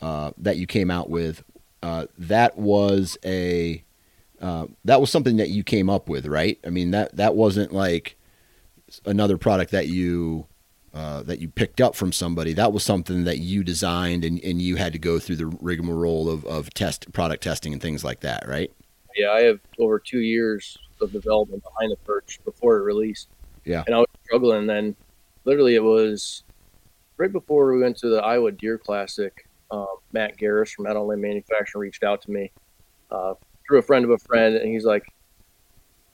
[0.00, 1.44] uh, that you came out with
[1.82, 3.84] uh, that was a
[4.42, 7.72] uh, that was something that you came up with right I mean that that wasn't
[7.72, 8.16] like
[9.06, 10.46] another product that you
[10.94, 12.52] uh, that you picked up from somebody.
[12.52, 16.28] That was something that you designed and, and you had to go through the rigmarole
[16.28, 18.70] of, of test product testing and things like that, right?
[19.16, 23.28] Yeah, I have over two years of development behind the perch before it released.
[23.64, 23.84] Yeah.
[23.86, 24.58] And I was struggling.
[24.58, 24.96] And then
[25.44, 26.44] literally it was
[27.16, 29.48] right before we went to the Iowa Deer Classic.
[29.70, 32.52] Um, Matt Garris from on Limb Manufacturing reached out to me
[33.10, 33.32] uh,
[33.66, 34.56] through a friend of a friend.
[34.56, 35.04] And he's like,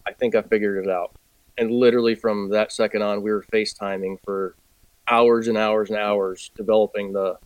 [0.07, 1.15] I think I figured it out.
[1.59, 4.55] And literally from that second on, we were FaceTiming for
[5.09, 7.37] hours and hours and hours developing the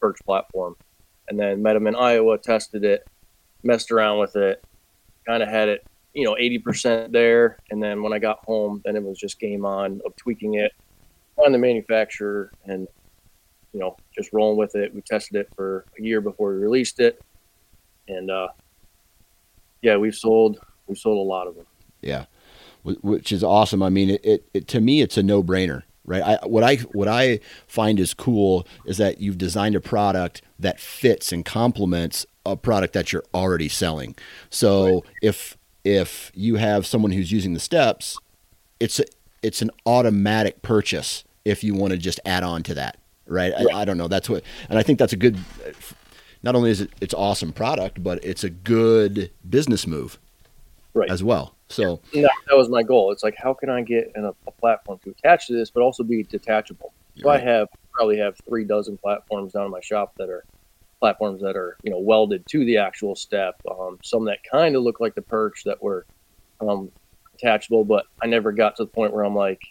[0.00, 0.76] perch platform.
[1.28, 3.08] And then met him in Iowa, tested it,
[3.64, 4.62] messed around with it,
[5.26, 7.58] kind of had it, you know, 80% there.
[7.70, 10.72] And then when I got home, then it was just game on of tweaking it
[11.36, 12.86] on the manufacturer and,
[13.72, 14.94] you know, just rolling with it.
[14.94, 17.20] We tested it for a year before we released it.
[18.08, 18.48] And, uh,
[19.82, 21.66] yeah, we've sold, we've sold a lot of them.
[22.00, 22.26] Yeah.
[22.84, 23.82] Which is awesome.
[23.82, 26.22] I mean, it, it, it to me, it's a no brainer right?
[26.22, 30.78] I, what I what I find is cool is that you've designed a product that
[30.78, 34.14] fits and complements a product that you're already selling.
[34.48, 35.02] So right.
[35.22, 38.18] if if you have someone who's using the steps,
[38.80, 39.04] it's a,
[39.42, 43.52] it's an automatic purchase if you want to just add on to that, right?
[43.52, 43.66] right.
[43.72, 44.08] I, I, don't know.
[44.08, 45.38] That's what, and I think that's a good.
[46.46, 50.16] Not only is it it's awesome product, but it's a good business move,
[50.94, 51.10] right?
[51.10, 51.56] As well.
[51.68, 53.10] So that, that was my goal.
[53.10, 56.04] It's like, how can I get a, a, platform to attach to this, but also
[56.04, 56.92] be detachable?
[57.16, 57.40] So right.
[57.40, 60.44] I have probably have three dozen platforms down in my shop that are
[61.00, 63.60] platforms that are you know welded to the actual step.
[63.68, 66.06] Um, some that kind of look like the perch that were
[66.60, 66.92] um,
[67.34, 69.62] attachable, but I never got to the point where I'm like,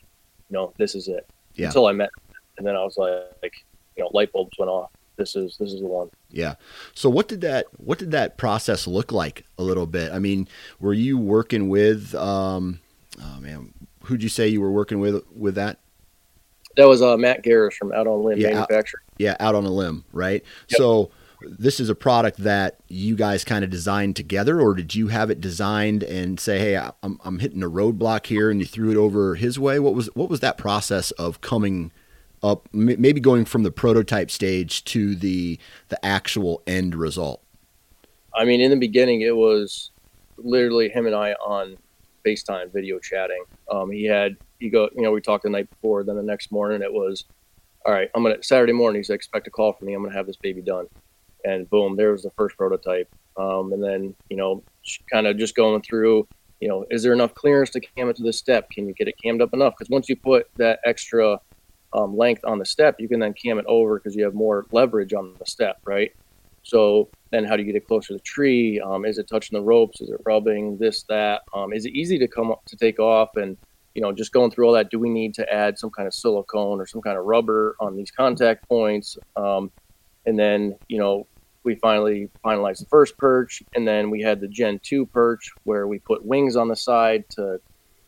[0.50, 1.26] you know, this is it.
[1.54, 1.68] Yeah.
[1.68, 2.10] Until I met,
[2.58, 4.92] and then I was like, like, you know, light bulbs went off.
[5.18, 6.10] This is this is the one.
[6.30, 6.56] Yeah.
[6.94, 10.12] So what did that what did that process look like a little bit?
[10.12, 10.48] I mean,
[10.80, 12.80] were you working with um
[13.22, 13.74] oh man,
[14.04, 15.80] who'd you say you were working with with that?
[16.78, 19.04] That was uh, Matt Garris from Out on Limb yeah, Manufacturing.
[19.06, 20.44] Out, yeah, Out on a Limb, right?
[20.70, 20.78] Yep.
[20.78, 25.08] So this is a product that you guys kind of designed together, or did you
[25.08, 28.92] have it designed and say, "Hey, I'm I'm hitting a roadblock here," and you threw
[28.92, 29.80] it over his way?
[29.80, 31.92] What was what was that process of coming
[32.44, 37.42] up, maybe going from the prototype stage to the the actual end result?
[38.34, 39.92] I mean, in the beginning, it was
[40.38, 41.78] literally him and I on
[42.26, 43.44] FaceTime video chatting.
[43.72, 46.04] Um, he had he go, you know, we talked the night before.
[46.04, 47.26] Then the next morning, it was,
[47.86, 49.00] all right, I'm gonna Saturday morning.
[49.00, 49.94] He's expect a call from me.
[49.94, 50.88] I'm gonna have this baby done,
[51.44, 53.10] and boom, there was the first prototype.
[53.38, 54.64] Um, and then you know,
[55.12, 56.28] kind of just going through.
[56.62, 58.70] You know, is there enough clearance to cam it to the step?
[58.72, 59.74] Can you get it cammed up enough?
[59.78, 61.38] Because once you put that extra
[61.96, 64.66] um, length on the step, you can then cam it over because you have more
[64.72, 66.12] leverage on the step, right?
[66.64, 68.82] So then how do you get it closer to the tree?
[68.82, 70.02] Um, is it touching the ropes?
[70.02, 71.44] Is it rubbing this, that?
[71.54, 73.38] Um, is it easy to come up to take off?
[73.38, 73.56] And,
[73.94, 76.14] you know, just going through all that, do we need to add some kind of
[76.14, 79.18] silicone or some kind of rubber on these contact points?
[79.38, 79.72] Um,
[80.26, 81.28] and then, you know,
[81.64, 83.64] we finally finalized the first perch.
[83.74, 87.24] And then we had the Gen 2 perch where we put wings on the side
[87.32, 87.62] to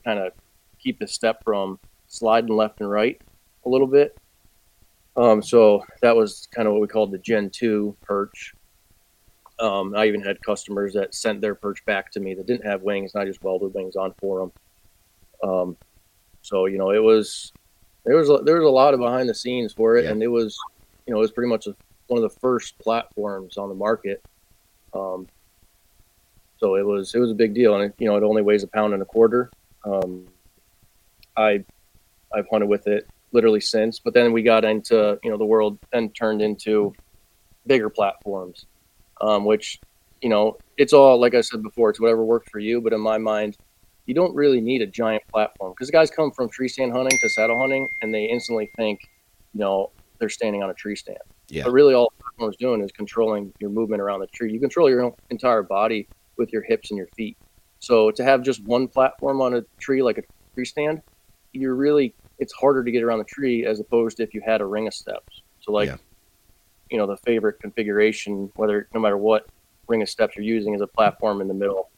[0.03, 0.33] kind of
[0.77, 3.21] keep the step from sliding left and right
[3.67, 4.17] a little bit.
[5.17, 8.53] Um, so that was kind of what we called the Gen 2 perch.
[9.59, 12.83] Um, I even had customers that sent their perch back to me that didn't have
[12.83, 15.49] wings, and I just welded wings on for them.
[15.49, 15.77] Um,
[16.43, 17.51] so you know, it was
[18.05, 20.11] there was a, there was a lot of behind the scenes for it, yeah.
[20.11, 20.57] and it was
[21.07, 21.75] you know it was pretty much a,
[22.05, 24.23] one of the first platforms on the market.
[24.93, 25.27] Um,
[26.59, 28.61] so it was it was a big deal, and it, you know it only weighs
[28.61, 29.49] a pound and a quarter.
[29.83, 30.27] Um,
[31.35, 31.63] I
[32.31, 33.99] I've hunted with it literally since.
[33.99, 36.93] But then we got into you know the world and turned into
[37.65, 38.65] bigger platforms,
[39.21, 39.79] um, which
[40.21, 42.81] you know it's all like I said before, it's whatever worked for you.
[42.81, 43.57] But in my mind,
[44.05, 47.29] you don't really need a giant platform because guys come from tree stand hunting to
[47.29, 49.01] saddle hunting and they instantly think,
[49.53, 51.17] you know, they're standing on a tree stand.
[51.49, 51.63] Yeah.
[51.63, 54.51] But really, all platform is doing is controlling your movement around the tree.
[54.51, 57.37] You control your entire body with your hips and your feet.
[57.79, 60.23] So to have just one platform on a tree like a
[60.53, 61.01] tree stand,
[61.53, 64.61] you're really it's harder to get around the tree as opposed to if you had
[64.61, 65.41] a ring of steps.
[65.59, 65.97] So like, yeah.
[66.89, 69.47] you know the favorite configuration, whether no matter what
[69.87, 71.89] ring of steps you're using, is a platform in the middle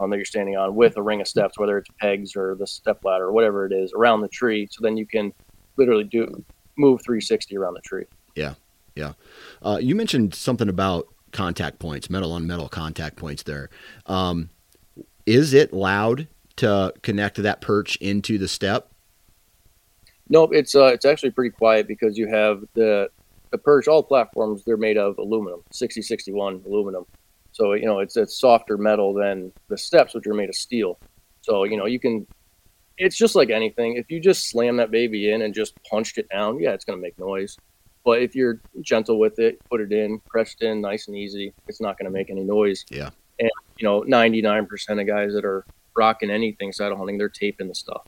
[0.00, 2.66] um, that you're standing on with a ring of steps, whether it's pegs or the
[2.66, 4.68] step ladder or whatever it is around the tree.
[4.70, 5.32] So then you can
[5.76, 6.44] literally do
[6.76, 8.04] move 360 around the tree.
[8.34, 8.54] Yeah,
[8.94, 9.12] yeah.
[9.62, 13.42] Uh, you mentioned something about contact points, metal on metal contact points.
[13.42, 13.70] There,
[14.06, 14.50] um,
[15.26, 18.89] is it loud to connect that perch into the step?
[20.30, 23.10] Nope, it's uh, it's actually pretty quiet because you have the
[23.50, 23.88] the perch.
[23.88, 27.04] All platforms they're made of aluminum, 6061 aluminum.
[27.50, 30.98] So you know it's a softer metal than the steps, which are made of steel.
[31.42, 32.26] So you know you can.
[32.96, 33.96] It's just like anything.
[33.96, 37.00] If you just slam that baby in and just punched it down, yeah, it's gonna
[37.00, 37.58] make noise.
[38.04, 41.80] But if you're gentle with it, put it in, pressed in, nice and easy, it's
[41.80, 42.84] not gonna make any noise.
[42.88, 43.10] Yeah.
[43.40, 45.64] And you know, 99% of guys that are
[45.96, 48.06] rocking anything saddle hunting, they're taping the stuff.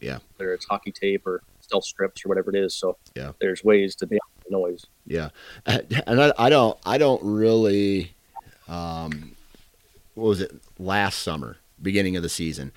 [0.00, 0.18] Yeah.
[0.36, 2.74] Whether it's hockey tape or stealth strips or whatever it is.
[2.74, 4.86] So yeah, there's ways to dampen the noise.
[5.06, 5.30] Yeah,
[5.66, 8.14] and I, I don't I don't really
[8.68, 9.36] um,
[10.14, 12.72] what was it last summer, beginning of the season,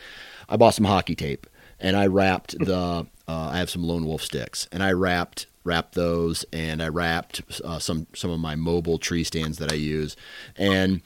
[0.47, 1.47] I bought some hockey tape
[1.79, 3.07] and I wrapped the.
[3.25, 7.41] Uh, I have some lone wolf sticks and I wrapped wrapped those and I wrapped
[7.63, 10.17] uh, some some of my mobile tree stands that I use,
[10.57, 11.01] and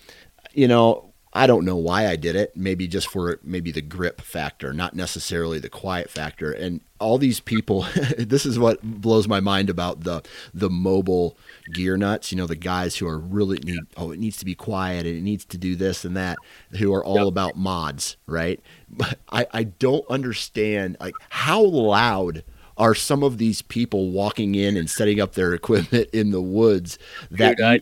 [0.51, 1.06] you know
[1.37, 2.57] I don't know why I did it.
[2.57, 6.51] Maybe just for maybe the grip factor, not necessarily the quiet factor.
[6.51, 7.85] And all these people,
[8.17, 11.37] this is what blows my mind about the the mobile
[11.71, 12.31] gear nuts.
[12.31, 13.81] You know, the guys who are really need.
[13.95, 16.39] Oh, it needs to be quiet and it needs to do this and that.
[16.79, 17.27] Who are all yep.
[17.27, 18.59] about mods, right?
[18.89, 22.43] But I I don't understand like how loud
[22.79, 26.97] are some of these people walking in and setting up their equipment in the woods
[27.29, 27.57] that.
[27.57, 27.79] Dude, I,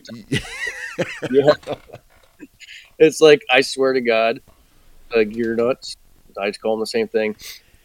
[1.30, 1.52] yeah
[2.98, 4.40] it's like I swear to God,
[5.14, 5.96] the gear nuts.
[6.38, 7.36] I just call them the same thing.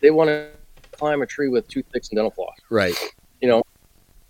[0.01, 0.49] They want to
[0.91, 2.55] climb a tree with toothpicks and dental floss.
[2.69, 2.95] Right.
[3.41, 3.63] You know,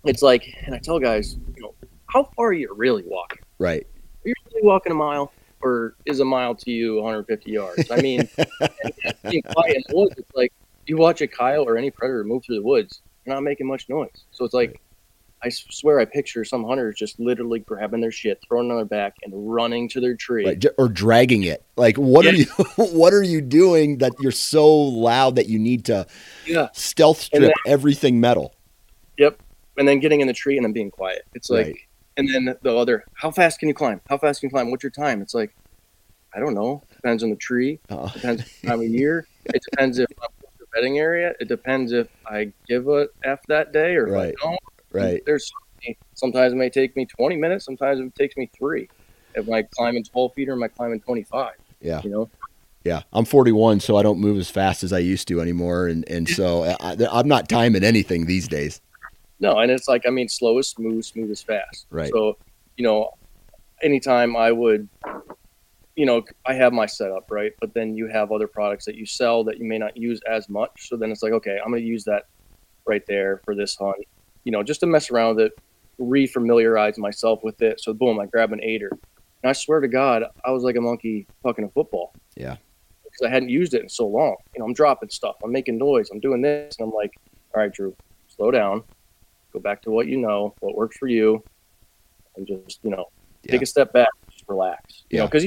[0.04, 1.74] it's like, and I tell guys, you know,
[2.06, 3.40] how far are you really walking?
[3.58, 3.86] Right.
[4.24, 7.90] Are you really walking a mile, or is a mile to you 150 yards?
[7.90, 8.28] I mean,
[9.30, 10.52] being quiet in the woods, it's like
[10.86, 13.88] you watch a coyote or any predator move through the woods, you're not making much
[13.88, 14.24] noise.
[14.30, 14.80] So it's like
[15.44, 18.84] I swear I picture some hunters just literally grabbing their shit, throwing it on their
[18.84, 20.64] back, and running to their tree, right.
[20.78, 21.64] or dragging it.
[21.76, 22.30] Like, what yeah.
[22.30, 22.46] are you?
[22.76, 26.06] what are you doing that you're so loud that you need to
[26.46, 26.68] yeah.
[26.72, 28.54] stealth strip then, everything metal?
[29.18, 29.42] Yep,
[29.78, 31.22] and then getting in the tree and then being quiet.
[31.34, 31.76] It's like, right.
[32.16, 34.00] and then the other, how fast can you climb?
[34.08, 34.70] How fast can you climb?
[34.70, 35.22] What's your time?
[35.22, 35.54] It's like,
[36.34, 36.82] I don't know.
[36.94, 37.80] Depends on the tree.
[37.90, 38.08] Uh-huh.
[38.14, 39.26] Depends on time of year.
[39.46, 41.34] It depends if I'm in the bedding area.
[41.40, 44.30] It depends if I give a f that day or right.
[44.30, 44.58] if I don't
[44.92, 45.22] Right.
[45.26, 45.50] There's
[46.14, 47.64] sometimes it may take me 20 minutes.
[47.64, 48.88] Sometimes it takes me three.
[49.34, 51.54] If I climb in 12 feet or am I climbing 25?
[51.80, 52.00] Yeah.
[52.04, 52.30] You know.
[52.84, 56.04] Yeah, I'm 41, so I don't move as fast as I used to anymore, and
[56.08, 58.80] and so I, I'm not timing anything these days.
[59.38, 61.86] No, and it's like I mean, slow is smooth, smooth is fast.
[61.90, 62.10] Right.
[62.12, 62.36] So,
[62.76, 63.12] you know,
[63.82, 64.88] anytime I would,
[65.94, 69.06] you know, I have my setup right, but then you have other products that you
[69.06, 70.88] sell that you may not use as much.
[70.88, 72.26] So then it's like, okay, I'm going to use that
[72.84, 74.04] right there for this hunt
[74.44, 75.58] you know, just to mess around with it,
[76.00, 77.80] refamiliarize myself with it.
[77.80, 78.90] So boom, I grab an aider.
[79.42, 82.14] And I swear to God, I was like a monkey fucking a football.
[82.36, 82.56] Yeah.
[83.04, 84.36] Because I hadn't used it in so long.
[84.54, 87.12] You know, I'm dropping stuff, I'm making noise, I'm doing this, and I'm like,
[87.54, 87.94] all right, Drew,
[88.28, 88.82] slow down,
[89.52, 91.42] go back to what you know, what works for you,
[92.36, 93.10] and just you know,
[93.42, 93.52] yeah.
[93.52, 95.02] take a step back, just relax.
[95.10, 95.24] You yeah.
[95.24, 95.44] know, because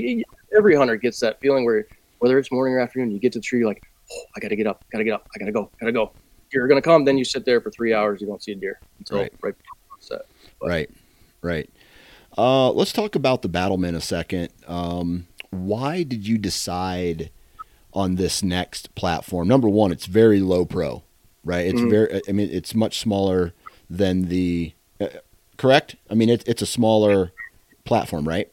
[0.56, 1.88] every hunter gets that feeling where
[2.20, 3.82] whether it's morning or afternoon, you get to the tree, you're like,
[4.12, 5.88] oh, I got to get up, got to get up, I got to go, got
[5.88, 6.12] to go
[6.54, 8.22] you're going to come, then you sit there for three hours.
[8.22, 9.56] You don't see a deer until right, right
[10.00, 10.22] set.
[10.60, 10.90] But, right,
[11.42, 11.70] right.
[12.38, 14.50] Uh, let's talk about the Battlement a second.
[14.68, 17.30] Um, why did you decide
[17.94, 19.48] on this next platform?
[19.48, 21.04] Number one, it's very low pro,
[21.44, 21.66] right?
[21.66, 21.90] It's mm-hmm.
[21.90, 22.22] very.
[22.28, 23.54] I mean, it's much smaller
[23.90, 24.74] than the.
[25.00, 25.08] Uh,
[25.58, 25.96] correct.
[26.10, 27.32] I mean, it's it's a smaller
[27.86, 28.52] platform, right?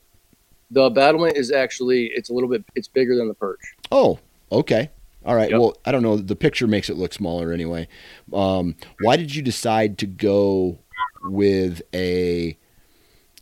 [0.71, 3.61] The battlement is actually it's a little bit it's bigger than the Perch.
[3.91, 4.19] Oh,
[4.51, 4.91] okay.
[5.25, 5.51] All right.
[5.51, 5.61] Yep.
[5.61, 6.17] Well, I don't know.
[6.17, 7.89] The picture makes it look smaller anyway.
[8.33, 10.79] Um, why did you decide to go
[11.25, 12.57] with a,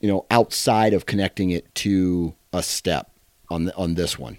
[0.01, 3.11] you know, outside of connecting it to a step
[3.51, 4.39] on the, on this one?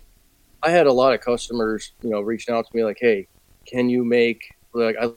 [0.63, 3.27] I had a lot of customers, you know, reaching out to me like, "Hey,
[3.65, 5.11] can you make like I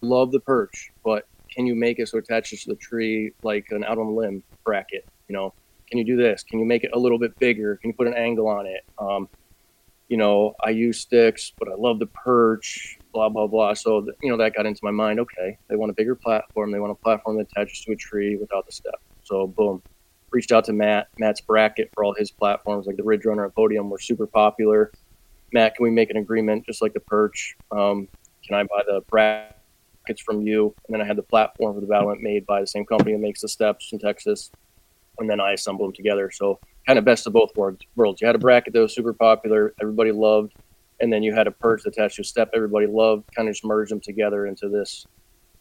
[0.00, 3.66] love the perch, but can you make it so it attaches to the tree like
[3.70, 5.06] an out on the limb bracket?
[5.28, 5.52] You know,
[5.88, 6.42] can you do this?
[6.42, 7.76] Can you make it a little bit bigger?
[7.76, 8.82] Can you put an angle on it?
[8.98, 9.28] Um,
[10.08, 13.74] you know, I use sticks, but I love the perch, blah, blah, blah.
[13.74, 15.20] So, you know, that got into my mind.
[15.20, 16.70] Okay, they want a bigger platform.
[16.70, 19.00] They want a platform that attaches to a tree without the step.
[19.24, 19.82] So, boom.
[20.30, 21.08] Reached out to Matt.
[21.18, 24.90] Matt's bracket for all his platforms, like the Ridge Runner and Podium, were super popular.
[25.52, 27.54] Matt, can we make an agreement just like the perch?
[27.70, 28.08] Um,
[28.42, 29.56] can I buy the bracket
[30.08, 32.66] it's from you, and then I had the platform for the battlement made by the
[32.66, 34.50] same company that makes the steps in Texas,
[35.18, 36.30] and then I assembled them together.
[36.30, 38.20] So kind of best of both worlds.
[38.20, 40.54] You had a bracket that was super popular, everybody loved,
[41.00, 43.32] and then you had a perch attached to step everybody loved.
[43.34, 45.06] Kind of just merge them together into this,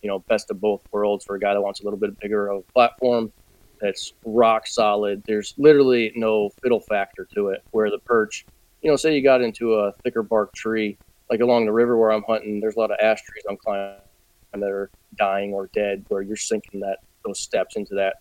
[0.02, 2.48] you know, best of both worlds for a guy that wants a little bit bigger
[2.50, 3.32] of a platform
[3.80, 5.24] that's rock solid.
[5.26, 7.64] There's literally no fiddle factor to it.
[7.72, 8.46] Where the perch,
[8.82, 10.98] you know, say you got into a thicker bark tree,
[11.30, 13.98] like along the river where I'm hunting, there's a lot of ash trees I'm climbing
[14.54, 18.18] that are dying or dead, where you're sinking that those steps into that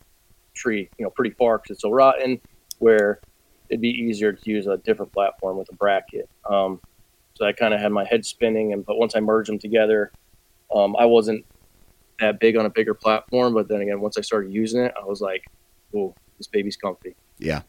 [0.54, 2.40] tree, you know, pretty far because it's so rotten.
[2.80, 3.20] Where
[3.70, 6.28] it'd be easier to use a different platform with a bracket.
[6.44, 6.80] Um,
[7.34, 10.12] so I kind of had my head spinning, and but once I merged them together,
[10.74, 11.46] um, I wasn't
[12.18, 13.54] that big on a bigger platform.
[13.54, 15.44] But then again, once I started using it, I was like,
[15.94, 17.62] "Oh, this baby's comfy." Yeah,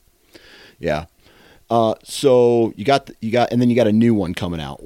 [0.79, 1.05] yeah.
[1.69, 4.59] Uh, so you got the, you got, and then you got a new one coming
[4.59, 4.81] out.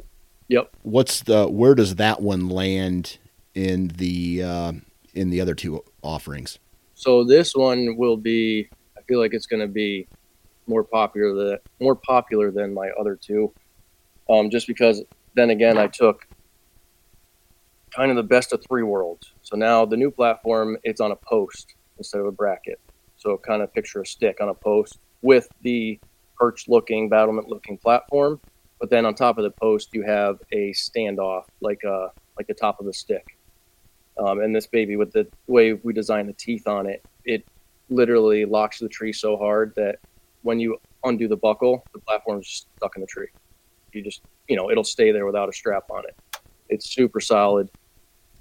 [0.50, 0.76] Yep.
[0.84, 3.18] What's the where does that one land
[3.56, 4.74] in the uh,
[5.16, 6.60] in the other two offerings?
[6.94, 8.70] So this one will be.
[8.96, 10.08] I feel like it's going to be
[10.68, 13.54] more popular than more popular than my other two,
[14.30, 15.04] um, just because.
[15.36, 16.26] Then again, I took
[17.94, 19.34] kind of the best of three worlds.
[19.42, 22.80] So now the new platform, it's on a post instead of a bracket.
[23.18, 26.00] So kind of picture a stick on a post with the
[26.38, 28.40] perch looking, battlement looking platform.
[28.80, 32.54] But then on top of the post, you have a standoff, like a like the
[32.54, 33.38] top of the stick.
[34.18, 37.46] Um, and this baby, with the way we designed the teeth on it, it
[37.90, 40.00] literally locks the tree so hard that
[40.46, 43.28] when you undo the buckle, the platform's stuck in the tree.
[43.94, 46.16] You just, you know, it'll stay there without a strap on it.
[46.70, 47.68] It's super solid.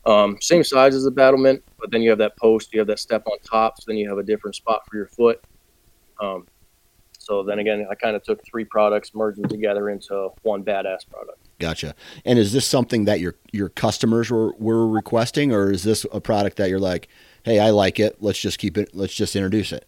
[0.04, 2.98] Um, same size as the battlement, but then you have that post, you have that
[2.98, 5.42] step on top, so then you have a different spot for your foot.
[6.20, 6.46] Um,
[7.18, 11.08] so then again, I kind of took three products, merged them together into one badass
[11.08, 11.38] product.
[11.58, 11.94] Gotcha.
[12.26, 16.20] And is this something that your your customers were, were requesting, or is this a
[16.20, 17.08] product that you're like,
[17.44, 19.86] hey, I like it, let's just keep it, let's just introduce it?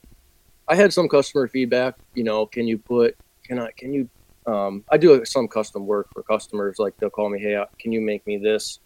[0.69, 1.97] I had some customer feedback.
[2.14, 4.09] You know, can you put, can I, can you?
[4.47, 6.77] Um, I do some custom work for customers.
[6.79, 8.79] Like they'll call me, hey, uh, can you make me this?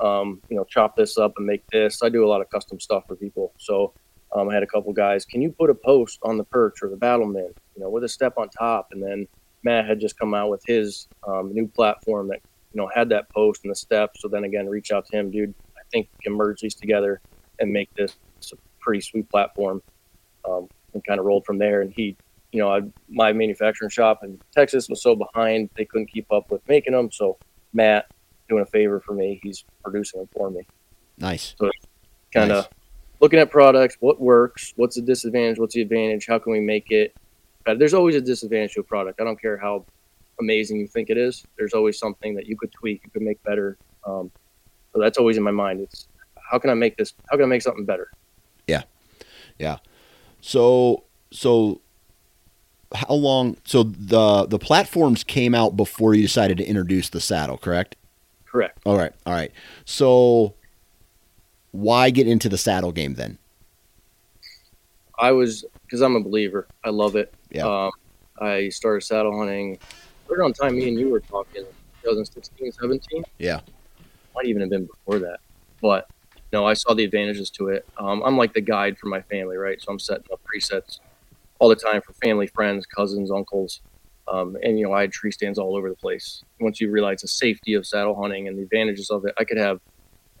[0.00, 2.02] um, you know, chop this up and make this.
[2.02, 3.52] I do a lot of custom stuff for people.
[3.58, 3.92] So
[4.34, 6.88] um, I had a couple guys, can you put a post on the perch or
[6.88, 8.88] the battlement, you know, with a step on top?
[8.92, 9.26] And then
[9.62, 12.40] Matt had just come out with his um, new platform that,
[12.72, 14.16] you know, had that post and the step.
[14.16, 15.54] So then again, reach out to him, dude.
[15.76, 17.20] I think we can merge these together
[17.60, 18.16] and make this
[18.52, 19.80] a pretty sweet platform.
[20.94, 21.82] And kind of rolled from there.
[21.82, 22.16] And he,
[22.52, 26.50] you know, I, my manufacturing shop in Texas was so behind they couldn't keep up
[26.50, 27.10] with making them.
[27.10, 27.36] So
[27.72, 28.06] Matt
[28.48, 29.40] doing a favor for me.
[29.42, 30.66] He's producing them for me.
[31.18, 31.54] Nice.
[31.58, 31.70] So
[32.32, 32.72] kind of nice.
[33.20, 36.90] looking at products, what works, what's the disadvantage, what's the advantage, how can we make
[36.90, 37.14] it
[37.64, 37.78] better?
[37.78, 39.20] There's always a disadvantage to a product.
[39.20, 39.84] I don't care how
[40.40, 41.44] amazing you think it is.
[41.56, 43.78] There's always something that you could tweak, you could make better.
[44.06, 44.30] Um,
[44.92, 45.80] so that's always in my mind.
[45.80, 46.08] It's
[46.50, 47.14] how can I make this?
[47.30, 48.10] How can I make something better?
[48.66, 48.82] Yeah,
[49.58, 49.78] yeah.
[50.46, 51.80] So so
[52.94, 53.56] how long?
[53.64, 57.96] So the the platforms came out before you decided to introduce the saddle, correct?
[58.44, 58.78] Correct.
[58.84, 59.12] All right.
[59.24, 59.50] All right.
[59.86, 60.54] So
[61.70, 63.38] why get into the saddle game then?
[65.18, 66.68] I was because I'm a believer.
[66.84, 67.32] I love it.
[67.50, 67.86] Yeah.
[67.86, 67.90] Um,
[68.38, 69.78] I started saddle hunting
[70.28, 70.76] right on time.
[70.76, 71.64] Me and you were talking
[72.02, 73.24] 2016, 17.
[73.38, 73.60] Yeah.
[74.34, 75.40] Might even have been before that,
[75.80, 76.06] but
[76.62, 77.86] I saw the advantages to it.
[77.98, 79.80] Um, I'm like the guide for my family, right?
[79.80, 80.98] So I'm setting up presets
[81.58, 83.80] all the time for family, friends, cousins, uncles.
[84.28, 86.44] Um, and you know, I had tree stands all over the place.
[86.60, 89.58] Once you realize the safety of saddle hunting and the advantages of it, I could
[89.58, 89.80] have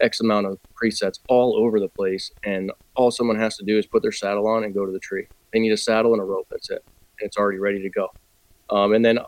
[0.00, 3.86] X amount of presets all over the place, and all someone has to do is
[3.86, 5.26] put their saddle on and go to the tree.
[5.52, 6.46] They need a saddle and a rope.
[6.50, 6.82] That's it.
[7.18, 8.08] It's already ready to go.
[8.70, 9.18] Um, and then,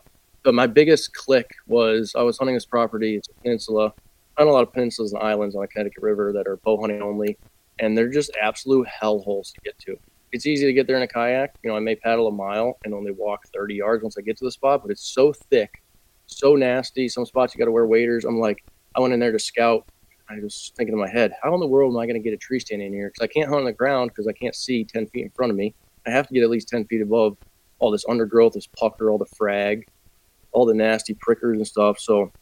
[0.44, 3.16] but my biggest click was I was hunting this property.
[3.16, 3.92] It's a peninsula.
[4.38, 7.38] A lot of peninsulas and islands on the Connecticut River that are bow hunting only,
[7.78, 9.98] and they're just absolute hellholes to get to
[10.32, 11.56] it's easy to get there in a kayak.
[11.62, 14.36] You know, I may paddle a mile and only walk 30 yards once I get
[14.38, 15.82] to the spot, but it's so thick,
[16.26, 17.08] so nasty.
[17.08, 18.24] Some spots you got to wear waders.
[18.24, 18.64] I'm like,
[18.94, 19.88] I went in there to scout.
[20.28, 22.34] I was thinking in my head, how in the world am I going to get
[22.34, 23.08] a tree stand in here?
[23.08, 25.50] Because I can't hunt on the ground because I can't see 10 feet in front
[25.50, 25.74] of me.
[26.06, 27.36] I have to get at least 10 feet above
[27.78, 29.86] all this undergrowth, this pucker, all the frag,
[30.52, 32.00] all the nasty prickers and stuff.
[32.00, 32.32] So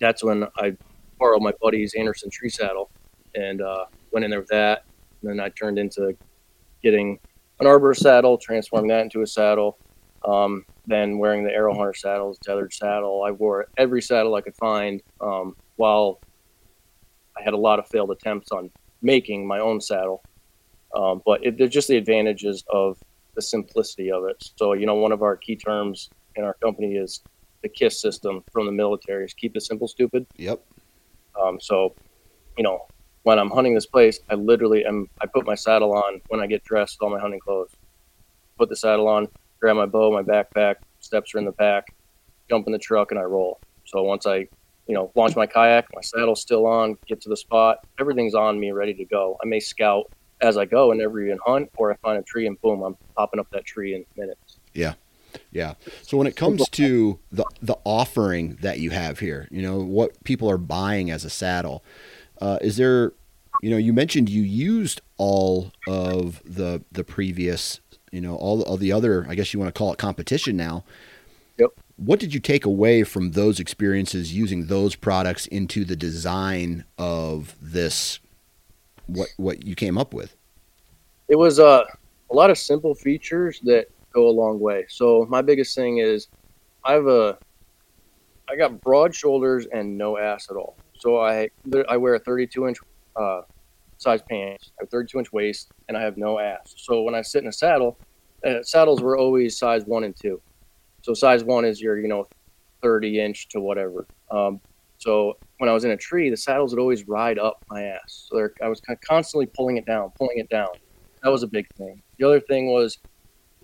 [0.00, 0.76] that's when I
[1.18, 2.90] borrowed my buddy's Anderson tree saddle
[3.34, 4.84] and uh, went in there with that.
[5.22, 6.16] And then I turned into
[6.82, 7.18] getting
[7.60, 9.78] an arbor saddle, transforming that into a saddle,
[10.24, 13.22] um, then wearing the Aero Hunter saddles, tethered saddle.
[13.26, 16.20] I wore every saddle I could find um, while
[17.36, 18.70] I had a lot of failed attempts on
[19.02, 20.22] making my own saddle.
[20.94, 22.98] Um, but it, there's just the advantages of
[23.34, 24.52] the simplicity of it.
[24.56, 27.22] So, you know, one of our key terms in our company is
[27.62, 30.26] the KISS system from the military is keep it simple, stupid.
[30.36, 30.64] Yep.
[31.46, 31.94] Um, so,
[32.56, 32.86] you know,
[33.22, 35.08] when I'm hunting this place, I literally am.
[35.20, 37.70] I put my saddle on when I get dressed, all my hunting clothes.
[38.58, 39.28] Put the saddle on,
[39.60, 41.84] grab my bow, my backpack, steps are in the pack,
[42.48, 43.60] jump in the truck, and I roll.
[43.84, 44.46] So once I,
[44.86, 48.58] you know, launch my kayak, my saddle's still on, get to the spot, everything's on
[48.58, 49.36] me, ready to go.
[49.42, 52.46] I may scout as I go and never even hunt, or I find a tree
[52.46, 54.58] and boom, I'm popping up that tree in minutes.
[54.72, 54.94] Yeah.
[55.50, 55.74] Yeah.
[56.02, 60.22] So when it comes to the the offering that you have here, you know what
[60.24, 61.84] people are buying as a saddle,
[62.40, 63.12] uh, is there,
[63.62, 67.80] you know, you mentioned you used all of the the previous,
[68.12, 70.84] you know, all of the other, I guess you want to call it competition now.
[71.58, 71.70] Yep.
[71.96, 77.56] What did you take away from those experiences using those products into the design of
[77.60, 78.20] this?
[79.06, 80.36] What what you came up with?
[81.28, 81.84] It was uh,
[82.30, 84.86] a lot of simple features that go a long way.
[84.88, 86.28] So my biggest thing is
[86.84, 87.38] I have a
[88.48, 90.76] I got broad shoulders and no ass at all.
[90.98, 91.50] So I
[91.88, 92.78] I wear a 32 inch
[93.14, 93.42] uh,
[93.98, 96.74] size pants, I have 32 inch waist, and I have no ass.
[96.76, 97.98] So when I sit in a saddle,
[98.46, 100.40] uh, saddles were always size one and two.
[101.02, 102.26] So size one is your you know
[102.82, 104.06] 30 inch to whatever.
[104.30, 104.60] Um,
[104.98, 108.28] so when I was in a tree, the saddles would always ride up my ass.
[108.30, 110.68] So I was constantly pulling it down, pulling it down.
[111.22, 112.02] That was a big thing.
[112.18, 112.98] The other thing was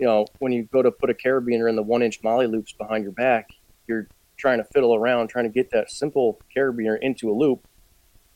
[0.02, 2.72] you know, when you go to put a carabiner in the one inch MOLLE loops
[2.72, 3.50] behind your back,
[3.86, 7.64] you're trying to fiddle around, trying to get that simple carabiner into a loop.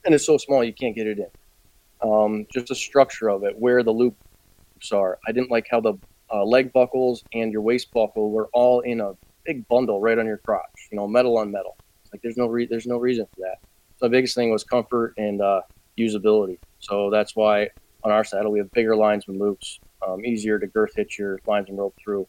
[0.04, 2.08] And it's so small, you can't get it in.
[2.08, 5.18] Um, just the structure of it, where the loops are.
[5.26, 5.94] I didn't like how the
[6.32, 9.14] uh, leg buckles and your waist buckle were all in a
[9.44, 11.76] big bundle right on your crotch, you know, metal on metal.
[12.12, 13.56] Like there's no re- there's no reason for that.
[13.98, 15.62] So the biggest thing was comfort and uh,
[15.98, 16.58] usability.
[16.78, 17.70] So that's why
[18.04, 21.68] on our saddle we have bigger linesman loops um, easier to girth hitch your lines
[21.68, 22.26] and rope through.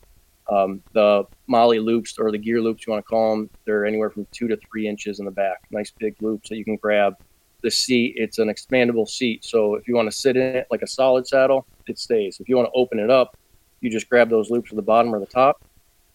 [0.49, 4.09] Um, the MOLLE loops or the gear loops, you want to call them, they're anywhere
[4.09, 5.59] from two to three inches in the back.
[5.71, 7.15] Nice big loops that you can grab.
[7.63, 9.43] The seat, it's an expandable seat.
[9.43, 12.39] So if you want to sit in it like a solid saddle, it stays.
[12.39, 13.35] If you want to open it up,
[13.81, 15.63] you just grab those loops at the bottom or the top.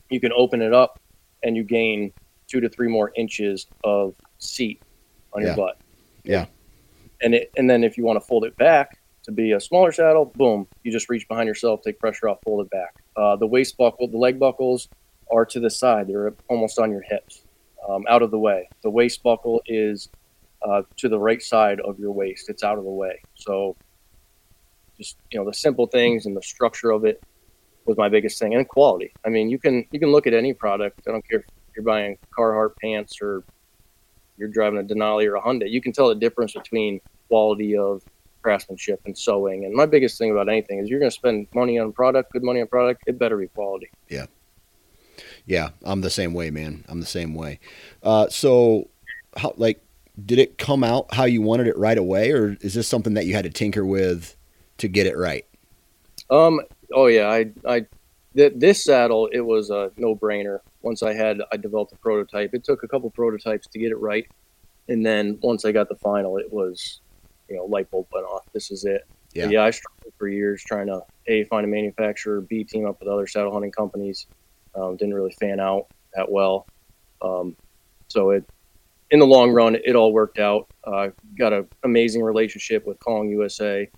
[0.08, 1.00] You can open it up
[1.42, 2.12] and you gain
[2.46, 4.80] two to three more inches of seat
[5.32, 5.48] on yeah.
[5.48, 5.78] your butt.
[6.24, 6.46] Yeah.
[7.20, 9.92] And it, and then if you want to fold it back, to be a smaller
[9.92, 12.94] saddle, boom, you just reach behind yourself, take pressure off, pull it back.
[13.16, 14.88] Uh, the waist buckle, the leg buckles
[15.30, 17.42] are to the side; they're almost on your hips,
[17.88, 18.68] um, out of the way.
[18.82, 20.08] The waist buckle is
[20.62, 23.20] uh, to the right side of your waist; it's out of the way.
[23.34, 23.76] So,
[24.96, 27.22] just you know, the simple things and the structure of it
[27.84, 29.12] was my biggest thing, and quality.
[29.24, 31.00] I mean, you can you can look at any product.
[31.06, 31.46] I don't care if
[31.76, 33.44] you're buying Carhartt pants or
[34.36, 35.70] you're driving a Denali or a Hyundai.
[35.70, 38.02] You can tell the difference between quality of
[38.42, 39.64] craftsmanship and sewing.
[39.64, 42.42] And my biggest thing about anything is you're going to spend money on product, good
[42.42, 43.02] money on product.
[43.06, 43.90] It better be quality.
[44.08, 44.26] Yeah.
[45.46, 45.70] Yeah.
[45.82, 46.84] I'm the same way, man.
[46.88, 47.60] I'm the same way.
[48.02, 48.88] Uh, so
[49.36, 49.82] how, like,
[50.24, 53.24] did it come out how you wanted it right away or is this something that
[53.24, 54.36] you had to tinker with
[54.78, 55.46] to get it right?
[56.28, 56.60] Um,
[56.92, 57.86] oh yeah, I, I,
[58.36, 60.60] th- this saddle, it was a no brainer.
[60.82, 62.54] Once I had, I developed a prototype.
[62.54, 64.26] It took a couple prototypes to get it right.
[64.88, 67.00] And then once I got the final, it was
[67.48, 68.44] you know light bulb went off.
[68.52, 69.06] This is it.
[69.34, 69.64] Yeah, yeah.
[69.64, 73.26] I struggled for years trying to a find a manufacturer, b team up with other
[73.26, 74.26] saddle hunting companies.
[74.74, 76.66] Um, didn't really fan out that well.
[77.20, 77.56] Um,
[78.08, 78.44] so it
[79.12, 80.68] in the long run, it all worked out.
[80.84, 83.88] Uh, got an amazing relationship with Kong USA.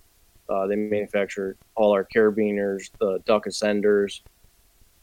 [0.49, 4.21] Uh, they manufacture all our carabiners, the duck ascenders,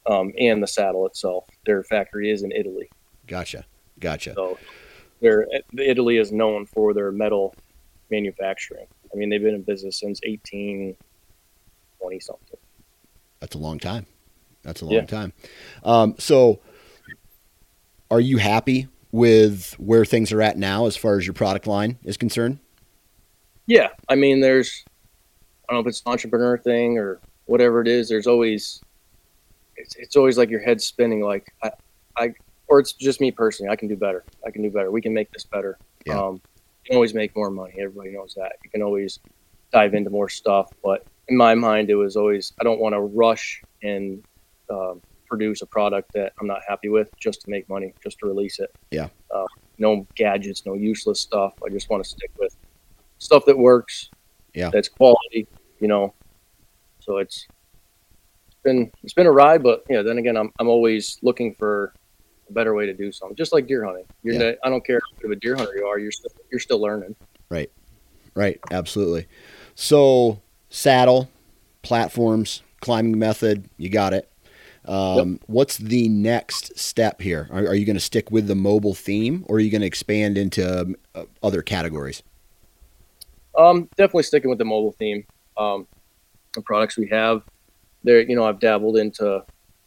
[0.07, 1.47] um, and the saddle itself.
[1.67, 2.91] Their factory is in Italy.
[3.27, 3.65] Gotcha,
[3.99, 4.35] gotcha.
[4.35, 4.59] So,
[5.79, 7.55] Italy is known for their metal
[8.13, 8.87] manufacturing.
[9.13, 12.59] I mean, they've been in business since 1820 something.
[13.41, 14.07] That's a long time.
[14.63, 15.07] That's a long yeah.
[15.07, 15.33] time.
[15.83, 16.61] Um, so,
[18.11, 21.99] are you happy with where things are at now as far as your product line
[22.05, 22.61] is concerned?
[23.67, 23.89] Yeah.
[24.09, 24.85] I mean, there's,
[25.69, 28.81] I don't know if it's an entrepreneur thing or whatever it is, there's always,
[29.77, 31.21] it's, it's always like your head's spinning.
[31.23, 31.71] Like, I,
[32.17, 32.35] I,
[32.69, 33.71] or it's just me personally.
[33.71, 34.25] I can do better.
[34.47, 34.91] I can do better.
[34.91, 35.79] We can make this better.
[36.07, 36.21] Yeah.
[36.21, 36.41] Um,
[36.85, 37.75] can always make more money.
[37.79, 38.53] Everybody knows that.
[38.65, 39.21] You can always
[39.73, 40.73] dive into more stuff.
[40.83, 44.23] But in my mind, it was always I don't want to rush and
[44.71, 48.27] um, produce a product that I'm not happy with just to make money, just to
[48.27, 48.75] release it.
[48.91, 49.09] Yeah.
[49.35, 49.47] Uh,
[49.79, 51.55] no gadgets, no useless stuff.
[51.65, 52.57] I just want to stick with
[53.19, 54.11] stuff that works.
[54.55, 54.71] Yeah.
[54.73, 55.47] That's quality.
[55.81, 56.15] You know.
[57.01, 57.47] So it's
[58.63, 60.03] been it's been a ride, but yeah.
[60.03, 61.95] Then again, I'm I'm always looking for
[62.53, 63.37] better way to do something.
[63.37, 64.05] Just like deer hunting.
[64.23, 64.53] You're yeah.
[64.63, 65.99] I don't care how good of a deer hunter you are.
[65.99, 67.17] You're still, you're still learning.
[67.49, 67.71] Right.
[68.35, 68.61] Right.
[68.71, 69.27] Absolutely.
[69.75, 71.31] So saddle,
[71.83, 73.69] platforms, climbing method.
[73.77, 74.29] You got it.
[74.85, 75.41] Um, yep.
[75.47, 77.49] What's the next step here?
[77.53, 79.87] Are, are you going to stick with the mobile theme, or are you going to
[79.87, 82.23] expand into um, uh, other categories?
[83.57, 85.25] Um, definitely sticking with the mobile theme.
[85.57, 85.87] Um,
[86.55, 87.43] the products we have,
[88.03, 89.45] there, you know, I've dabbled into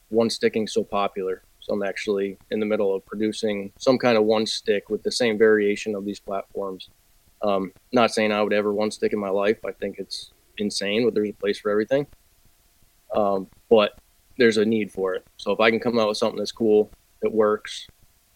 [0.09, 1.43] one sticking so popular.
[1.65, 5.11] So I'm actually in the middle of producing some kind of one stick with the
[5.11, 6.89] same variation of these platforms.
[7.41, 9.57] Um, not saying I would ever one stick in my life.
[9.65, 12.05] I think it's insane, but there's a place for everything.
[13.15, 13.97] Um, but
[14.37, 15.25] there's a need for it.
[15.37, 16.91] So if I can come out with something that's cool,
[17.21, 17.87] that works,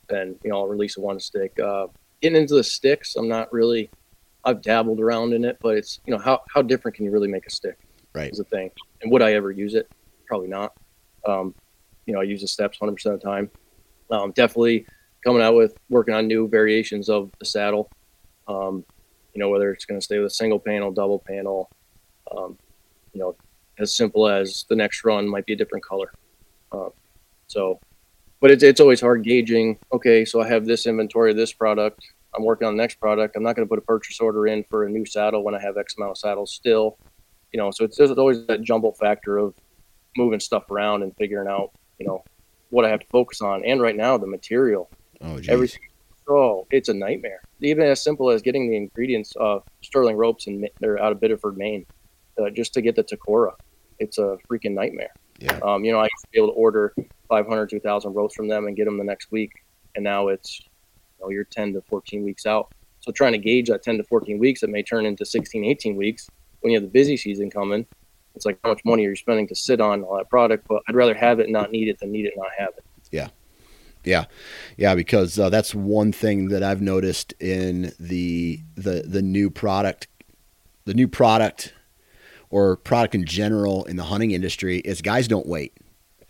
[0.07, 1.59] then you know I'll release a one stick.
[1.59, 1.87] Uh,
[2.21, 3.91] getting into the sticks, I'm not really.
[4.43, 7.27] I've dabbled around in it, but it's you know how how different can you really
[7.27, 7.77] make a stick?
[8.13, 8.31] Right.
[8.31, 8.71] Is the thing.
[9.03, 9.91] And would I ever use it?
[10.25, 10.73] Probably not.
[11.27, 11.53] Um,
[12.09, 13.51] you know, I use the steps 100% of the time.
[14.09, 14.87] Um, definitely
[15.23, 17.91] coming out with working on new variations of the saddle.
[18.47, 18.83] Um,
[19.35, 21.69] you know, whether it's going to stay with a single panel, double panel,
[22.35, 22.57] um,
[23.13, 23.35] you know,
[23.77, 26.11] as simple as the next run might be a different color.
[26.71, 26.89] Uh,
[27.45, 27.79] so,
[28.41, 29.77] but it's, it's always hard gauging.
[29.93, 32.01] Okay, so I have this inventory of this product.
[32.35, 33.35] I'm working on the next product.
[33.35, 35.61] I'm not going to put a purchase order in for a new saddle when I
[35.61, 36.97] have X amount of saddles still.
[37.53, 39.53] You know, so it's there's always that jumble factor of
[40.17, 42.23] moving stuff around and figuring out, you know,
[42.69, 43.63] what I have to focus on.
[43.65, 44.89] And right now, the material.
[45.21, 45.49] Oh, geez.
[45.49, 45.81] Everything.
[46.29, 47.41] Oh, it's a nightmare.
[47.61, 51.57] Even as simple as getting the ingredients of sterling ropes and they're out of Biddeford,
[51.57, 51.85] Maine,
[52.39, 53.53] uh, just to get the Takora.
[53.97, 55.11] It's a freaking nightmare.
[55.39, 55.59] Yeah.
[55.63, 56.93] Um, you know, I used to be able to order
[57.29, 59.51] 500, 2,000 ropes from them and get them the next week,
[59.95, 62.71] and now it's, you know, you're 10 to 14 weeks out.
[62.99, 65.95] So trying to gauge that 10 to 14 weeks, it may turn into 16, 18
[65.95, 66.29] weeks
[66.61, 67.85] when you have the busy season coming.
[68.39, 70.65] It's like how much money are you spending to sit on all that product?
[70.69, 72.69] But I'd rather have it and not need it than need it and not have
[72.77, 72.85] it.
[73.11, 73.27] Yeah.
[74.05, 74.25] Yeah,
[74.77, 80.07] yeah, because uh, that's one thing that I've noticed in the the the new product,
[80.85, 81.73] the new product,
[82.49, 85.75] or product in general in the hunting industry is guys don't wait.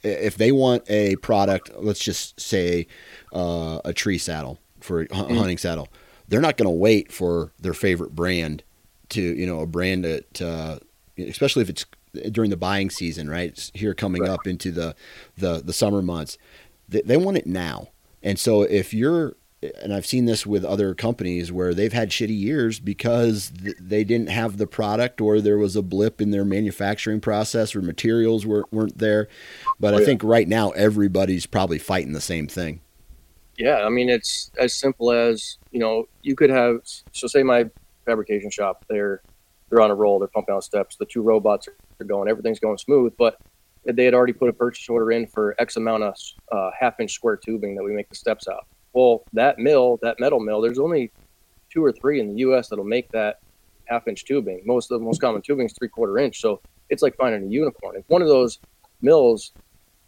[0.02, 2.88] If they want a product, let's just say
[3.32, 5.36] uh, a tree saddle for a Mm-hmm.
[5.36, 5.90] hunting saddle,
[6.28, 8.64] they're not going to wait for their favorite brand
[9.10, 10.80] to you know a brand that uh,
[11.20, 11.86] especially if it's
[12.32, 13.72] during the buying season, right?
[13.74, 14.32] Here coming Right.
[14.32, 14.96] up into the
[15.38, 16.38] the the summer months
[16.88, 17.90] they, they want it now.
[18.24, 19.36] And so if you're
[19.84, 24.06] and I've seen this with other companies where they've had shitty years because th- they
[24.06, 28.46] didn't have the product or there was a blip in their manufacturing process or materials
[28.46, 29.28] were, weren't there.
[29.78, 30.06] But Oh, I yeah.
[30.06, 32.80] think right now everybody's probably fighting the same thing.
[33.58, 36.80] Yeah, I mean it's as simple as you know you could have
[37.12, 37.70] so say my
[38.06, 39.22] fabrication shop they're
[39.70, 41.68] they're on a roll they're pumping out steps the two robots
[42.00, 43.36] are going everything's going smooth but
[43.86, 46.14] they had already put a purchase order in for X amount of
[46.52, 48.64] uh, half inch square tubing that we make the steps out.
[48.94, 51.14] Well, that mill that metal mill there's only
[51.72, 52.68] two or three in the U.S.
[52.68, 53.38] that'll make that
[53.88, 54.62] half inch tubing.
[54.66, 57.52] Most of the most common tubing is three quarter inch so it's like finding a
[57.52, 57.96] unicorn.
[57.96, 58.60] If one of those
[59.02, 59.54] mills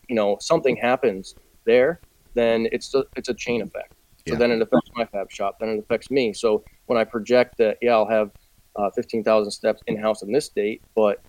[0.09, 1.35] you know something happens
[1.65, 2.01] there
[2.35, 3.89] then it's a, it's a chain effect.
[4.27, 4.39] So Yeah.
[4.39, 5.57] then it affects my fab shop.
[5.59, 6.33] Then it affects me.
[6.33, 8.31] So when I project that, yeah, I'll have
[8.75, 11.19] uh, 15,000 steps in house in this date, but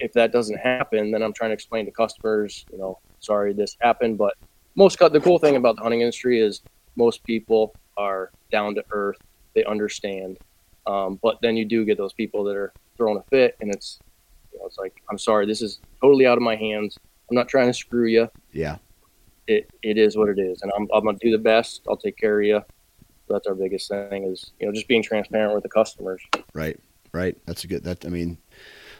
[0.00, 3.76] if that doesn't happen, then I'm trying to explain to customers, you know, sorry this
[3.80, 4.18] happened.
[4.18, 4.34] But
[4.74, 6.62] most the cool thing about the hunting industry is
[6.96, 9.18] most people are down to earth.
[9.54, 10.38] They understand.
[10.86, 14.00] Um, but then you do get those people that are throwing a fit, and it's
[14.52, 16.98] you know, it's like I'm sorry, this is totally out of my hands.
[17.30, 18.76] I'm not trying to screw you Yeah.
[19.46, 21.82] it, it is what it is, and I'm, I'm gonna do the best.
[21.88, 22.60] I'll take care of you.
[23.28, 26.20] That's our biggest thing is you know just being transparent with the customers.
[26.52, 26.78] Right.
[27.12, 27.36] Right.
[27.46, 28.38] That's a good, that, I mean,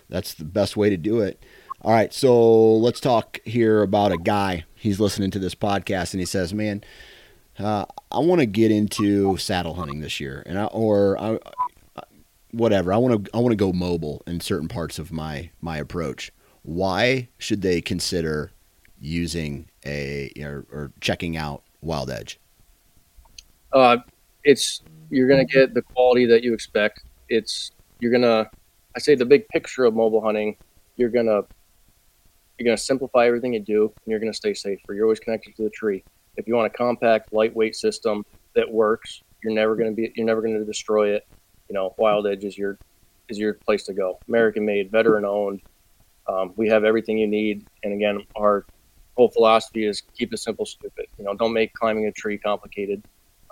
[0.08, 1.42] that's the best way to do it.
[1.82, 2.12] All right.
[2.12, 4.64] So let's talk here about a guy.
[4.74, 6.82] He's listening to this podcast and he says, man,
[7.58, 11.38] uh, I want to get into saddle hunting this year, and I, or I,
[12.50, 12.92] whatever.
[12.92, 16.32] I want to I want to go mobile in certain parts of my my approach.
[16.62, 18.50] Why should they consider
[19.00, 22.40] using a or, or checking out Wild Edge?
[23.72, 23.98] Uh,
[24.42, 27.02] it's you're gonna get the quality that you expect.
[27.28, 28.50] It's you're gonna
[28.96, 30.56] I say the big picture of mobile hunting.
[30.96, 31.42] You're gonna
[32.58, 34.94] you're gonna simplify everything you do, and you're gonna stay safer.
[34.94, 36.04] You're always connected to the tree.
[36.36, 38.24] If you want a compact, lightweight system
[38.54, 41.26] that works, you're never gonna be you're never gonna destroy it.
[41.68, 42.78] You know, Wild Edge is your
[43.28, 44.18] is your place to go.
[44.28, 45.62] American made, veteran owned.
[46.26, 48.64] Um, we have everything you need, and again, our
[49.16, 51.06] whole philosophy is keep it simple, stupid.
[51.18, 53.02] You know, don't make climbing a tree complicated.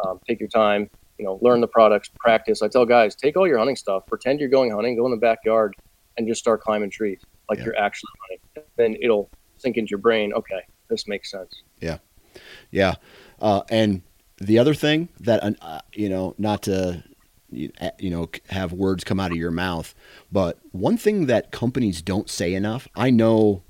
[0.04, 0.88] Um, take your time.
[1.22, 2.62] You know, learn the products, practice.
[2.62, 5.16] I tell guys, take all your hunting stuff, pretend you're going hunting, go in the
[5.16, 5.76] backyard,
[6.16, 7.66] and just start climbing trees like Yeah.
[7.66, 8.08] you're actually
[8.56, 8.64] hunting.
[8.76, 10.32] Then it'll sink into your brain.
[10.32, 11.62] Okay, this makes sense.
[11.80, 11.98] Yeah,
[12.72, 12.96] yeah.
[13.40, 14.02] uh, and
[14.38, 17.04] the other thing that uh, you know, not to
[17.52, 17.70] you
[18.00, 19.94] you know have words come out of your mouth,
[20.32, 22.88] but one thing that companies don't say enough.
[22.96, 23.62] I know,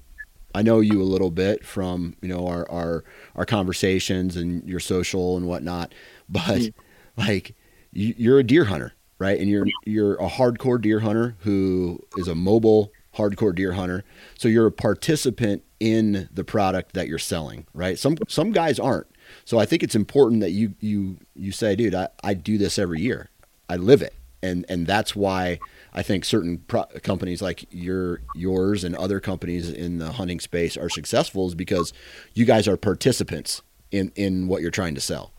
[0.55, 3.05] I know you a little bit from you know our our
[3.37, 5.93] our conversations and your social and whatnot,
[6.31, 6.73] but Mhm.
[7.17, 7.55] Like
[7.93, 9.39] you, you're a deer hunter, right?
[9.39, 14.05] And you're you're a hardcore deer hunter who is a mobile hardcore deer hunter.
[14.39, 17.99] So you're a participant in the product that you're selling, right?
[17.99, 19.07] Some some guys aren't.
[19.45, 22.79] So I think it's important that you you you say, dude, I, I do this
[22.79, 23.31] every year.
[23.69, 24.15] I live it.
[24.43, 25.61] And and that's why
[25.93, 30.77] I think certain pro- companies like your yours and other companies in the hunting space
[30.77, 31.93] are successful is because
[32.35, 35.33] you guys are participants in in what you're trying to sell.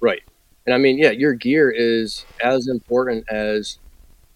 [0.00, 0.22] Right.
[0.66, 3.78] And I mean, yeah, your gear is as important as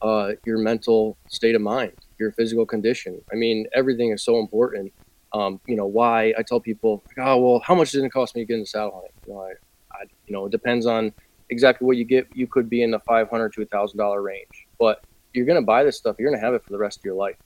[0.03, 3.21] uh, your mental state of mind, your physical condition.
[3.33, 4.93] I mean, everything is so important.
[5.33, 8.43] Um, you know, why I tell people, oh, well, how much does it cost me
[8.43, 9.13] to get in the saddle hunting?
[9.27, 9.53] You know, I,
[9.93, 11.13] I, you know, it depends on
[11.51, 12.27] exactly what you get.
[12.35, 15.05] You could be in the 500 to a thousand dollar range, but
[15.35, 16.17] you're going to buy this stuff.
[16.19, 17.37] You're going to have it for the rest of your life.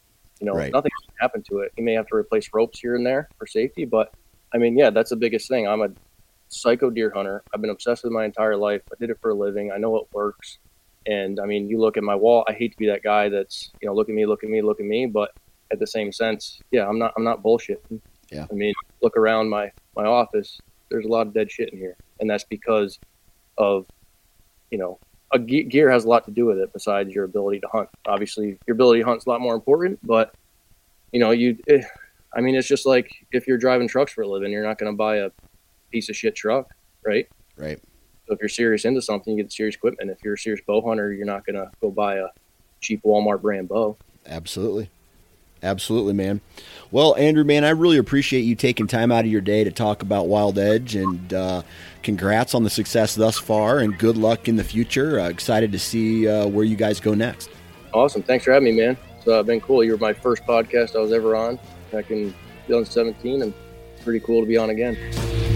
[0.41, 0.73] You know, right.
[0.73, 1.73] nothing's going to happen to it.
[1.77, 4.13] You may have to replace ropes here and there for safety, but
[4.53, 5.67] I mean, yeah, that's the biggest thing.
[5.67, 5.89] I'm a
[6.53, 7.43] psycho deer hunter.
[7.53, 8.83] I've been obsessed with my entire life.
[8.93, 9.73] I did it for a living.
[9.73, 10.59] I know it works.
[11.07, 12.45] And I mean, you look at my wall.
[12.49, 14.63] I hate to be that guy that's you know, look at me, look at me,
[14.63, 15.07] look at me.
[15.07, 15.33] But
[15.73, 18.01] at the same sense, yeah, I'm not I'm not bullshitting.
[18.31, 18.47] Yeah.
[18.51, 20.61] I mean, look around my my office.
[20.91, 22.99] There's a lot of dead shit in here, and that's because
[23.59, 23.87] of
[24.71, 24.99] you know
[25.33, 27.89] a ge- gear has a lot to do with it besides your ability to hunt.
[28.07, 30.35] Obviously, your ability to hunt is a lot more important, but
[31.13, 31.59] you know, you.
[31.67, 31.87] It, eh,
[32.35, 34.91] I mean, it's just like if you're driving trucks for a living, you're not going
[34.91, 35.31] to buy a
[35.93, 36.71] piece of shit truck,
[37.07, 37.29] right?
[37.57, 37.81] Right.
[38.27, 40.11] So if you're serious into something, you get serious equipment.
[40.11, 42.29] If you're a serious bow hunter, you're not going to go buy a
[42.81, 43.97] cheap Walmart brand bow.
[44.27, 44.91] Absolutely.
[45.63, 46.41] Absolutely, man.
[46.91, 50.03] Well, Andrew, man, I really appreciate you taking time out of your day to talk
[50.03, 51.63] about Wild Edge, and uh,
[52.03, 55.21] congrats on the success thus far, and good luck in the future.
[55.21, 57.49] Uh, excited to see uh, where you guys go next.
[57.95, 58.23] Awesome.
[58.23, 58.97] Thanks for having me, man.
[59.19, 59.85] It's uh, been cool.
[59.85, 61.61] You were my first podcast I was ever on
[61.93, 62.31] back in
[62.67, 63.55] 2017, and
[64.03, 65.52] pretty cool to be on again.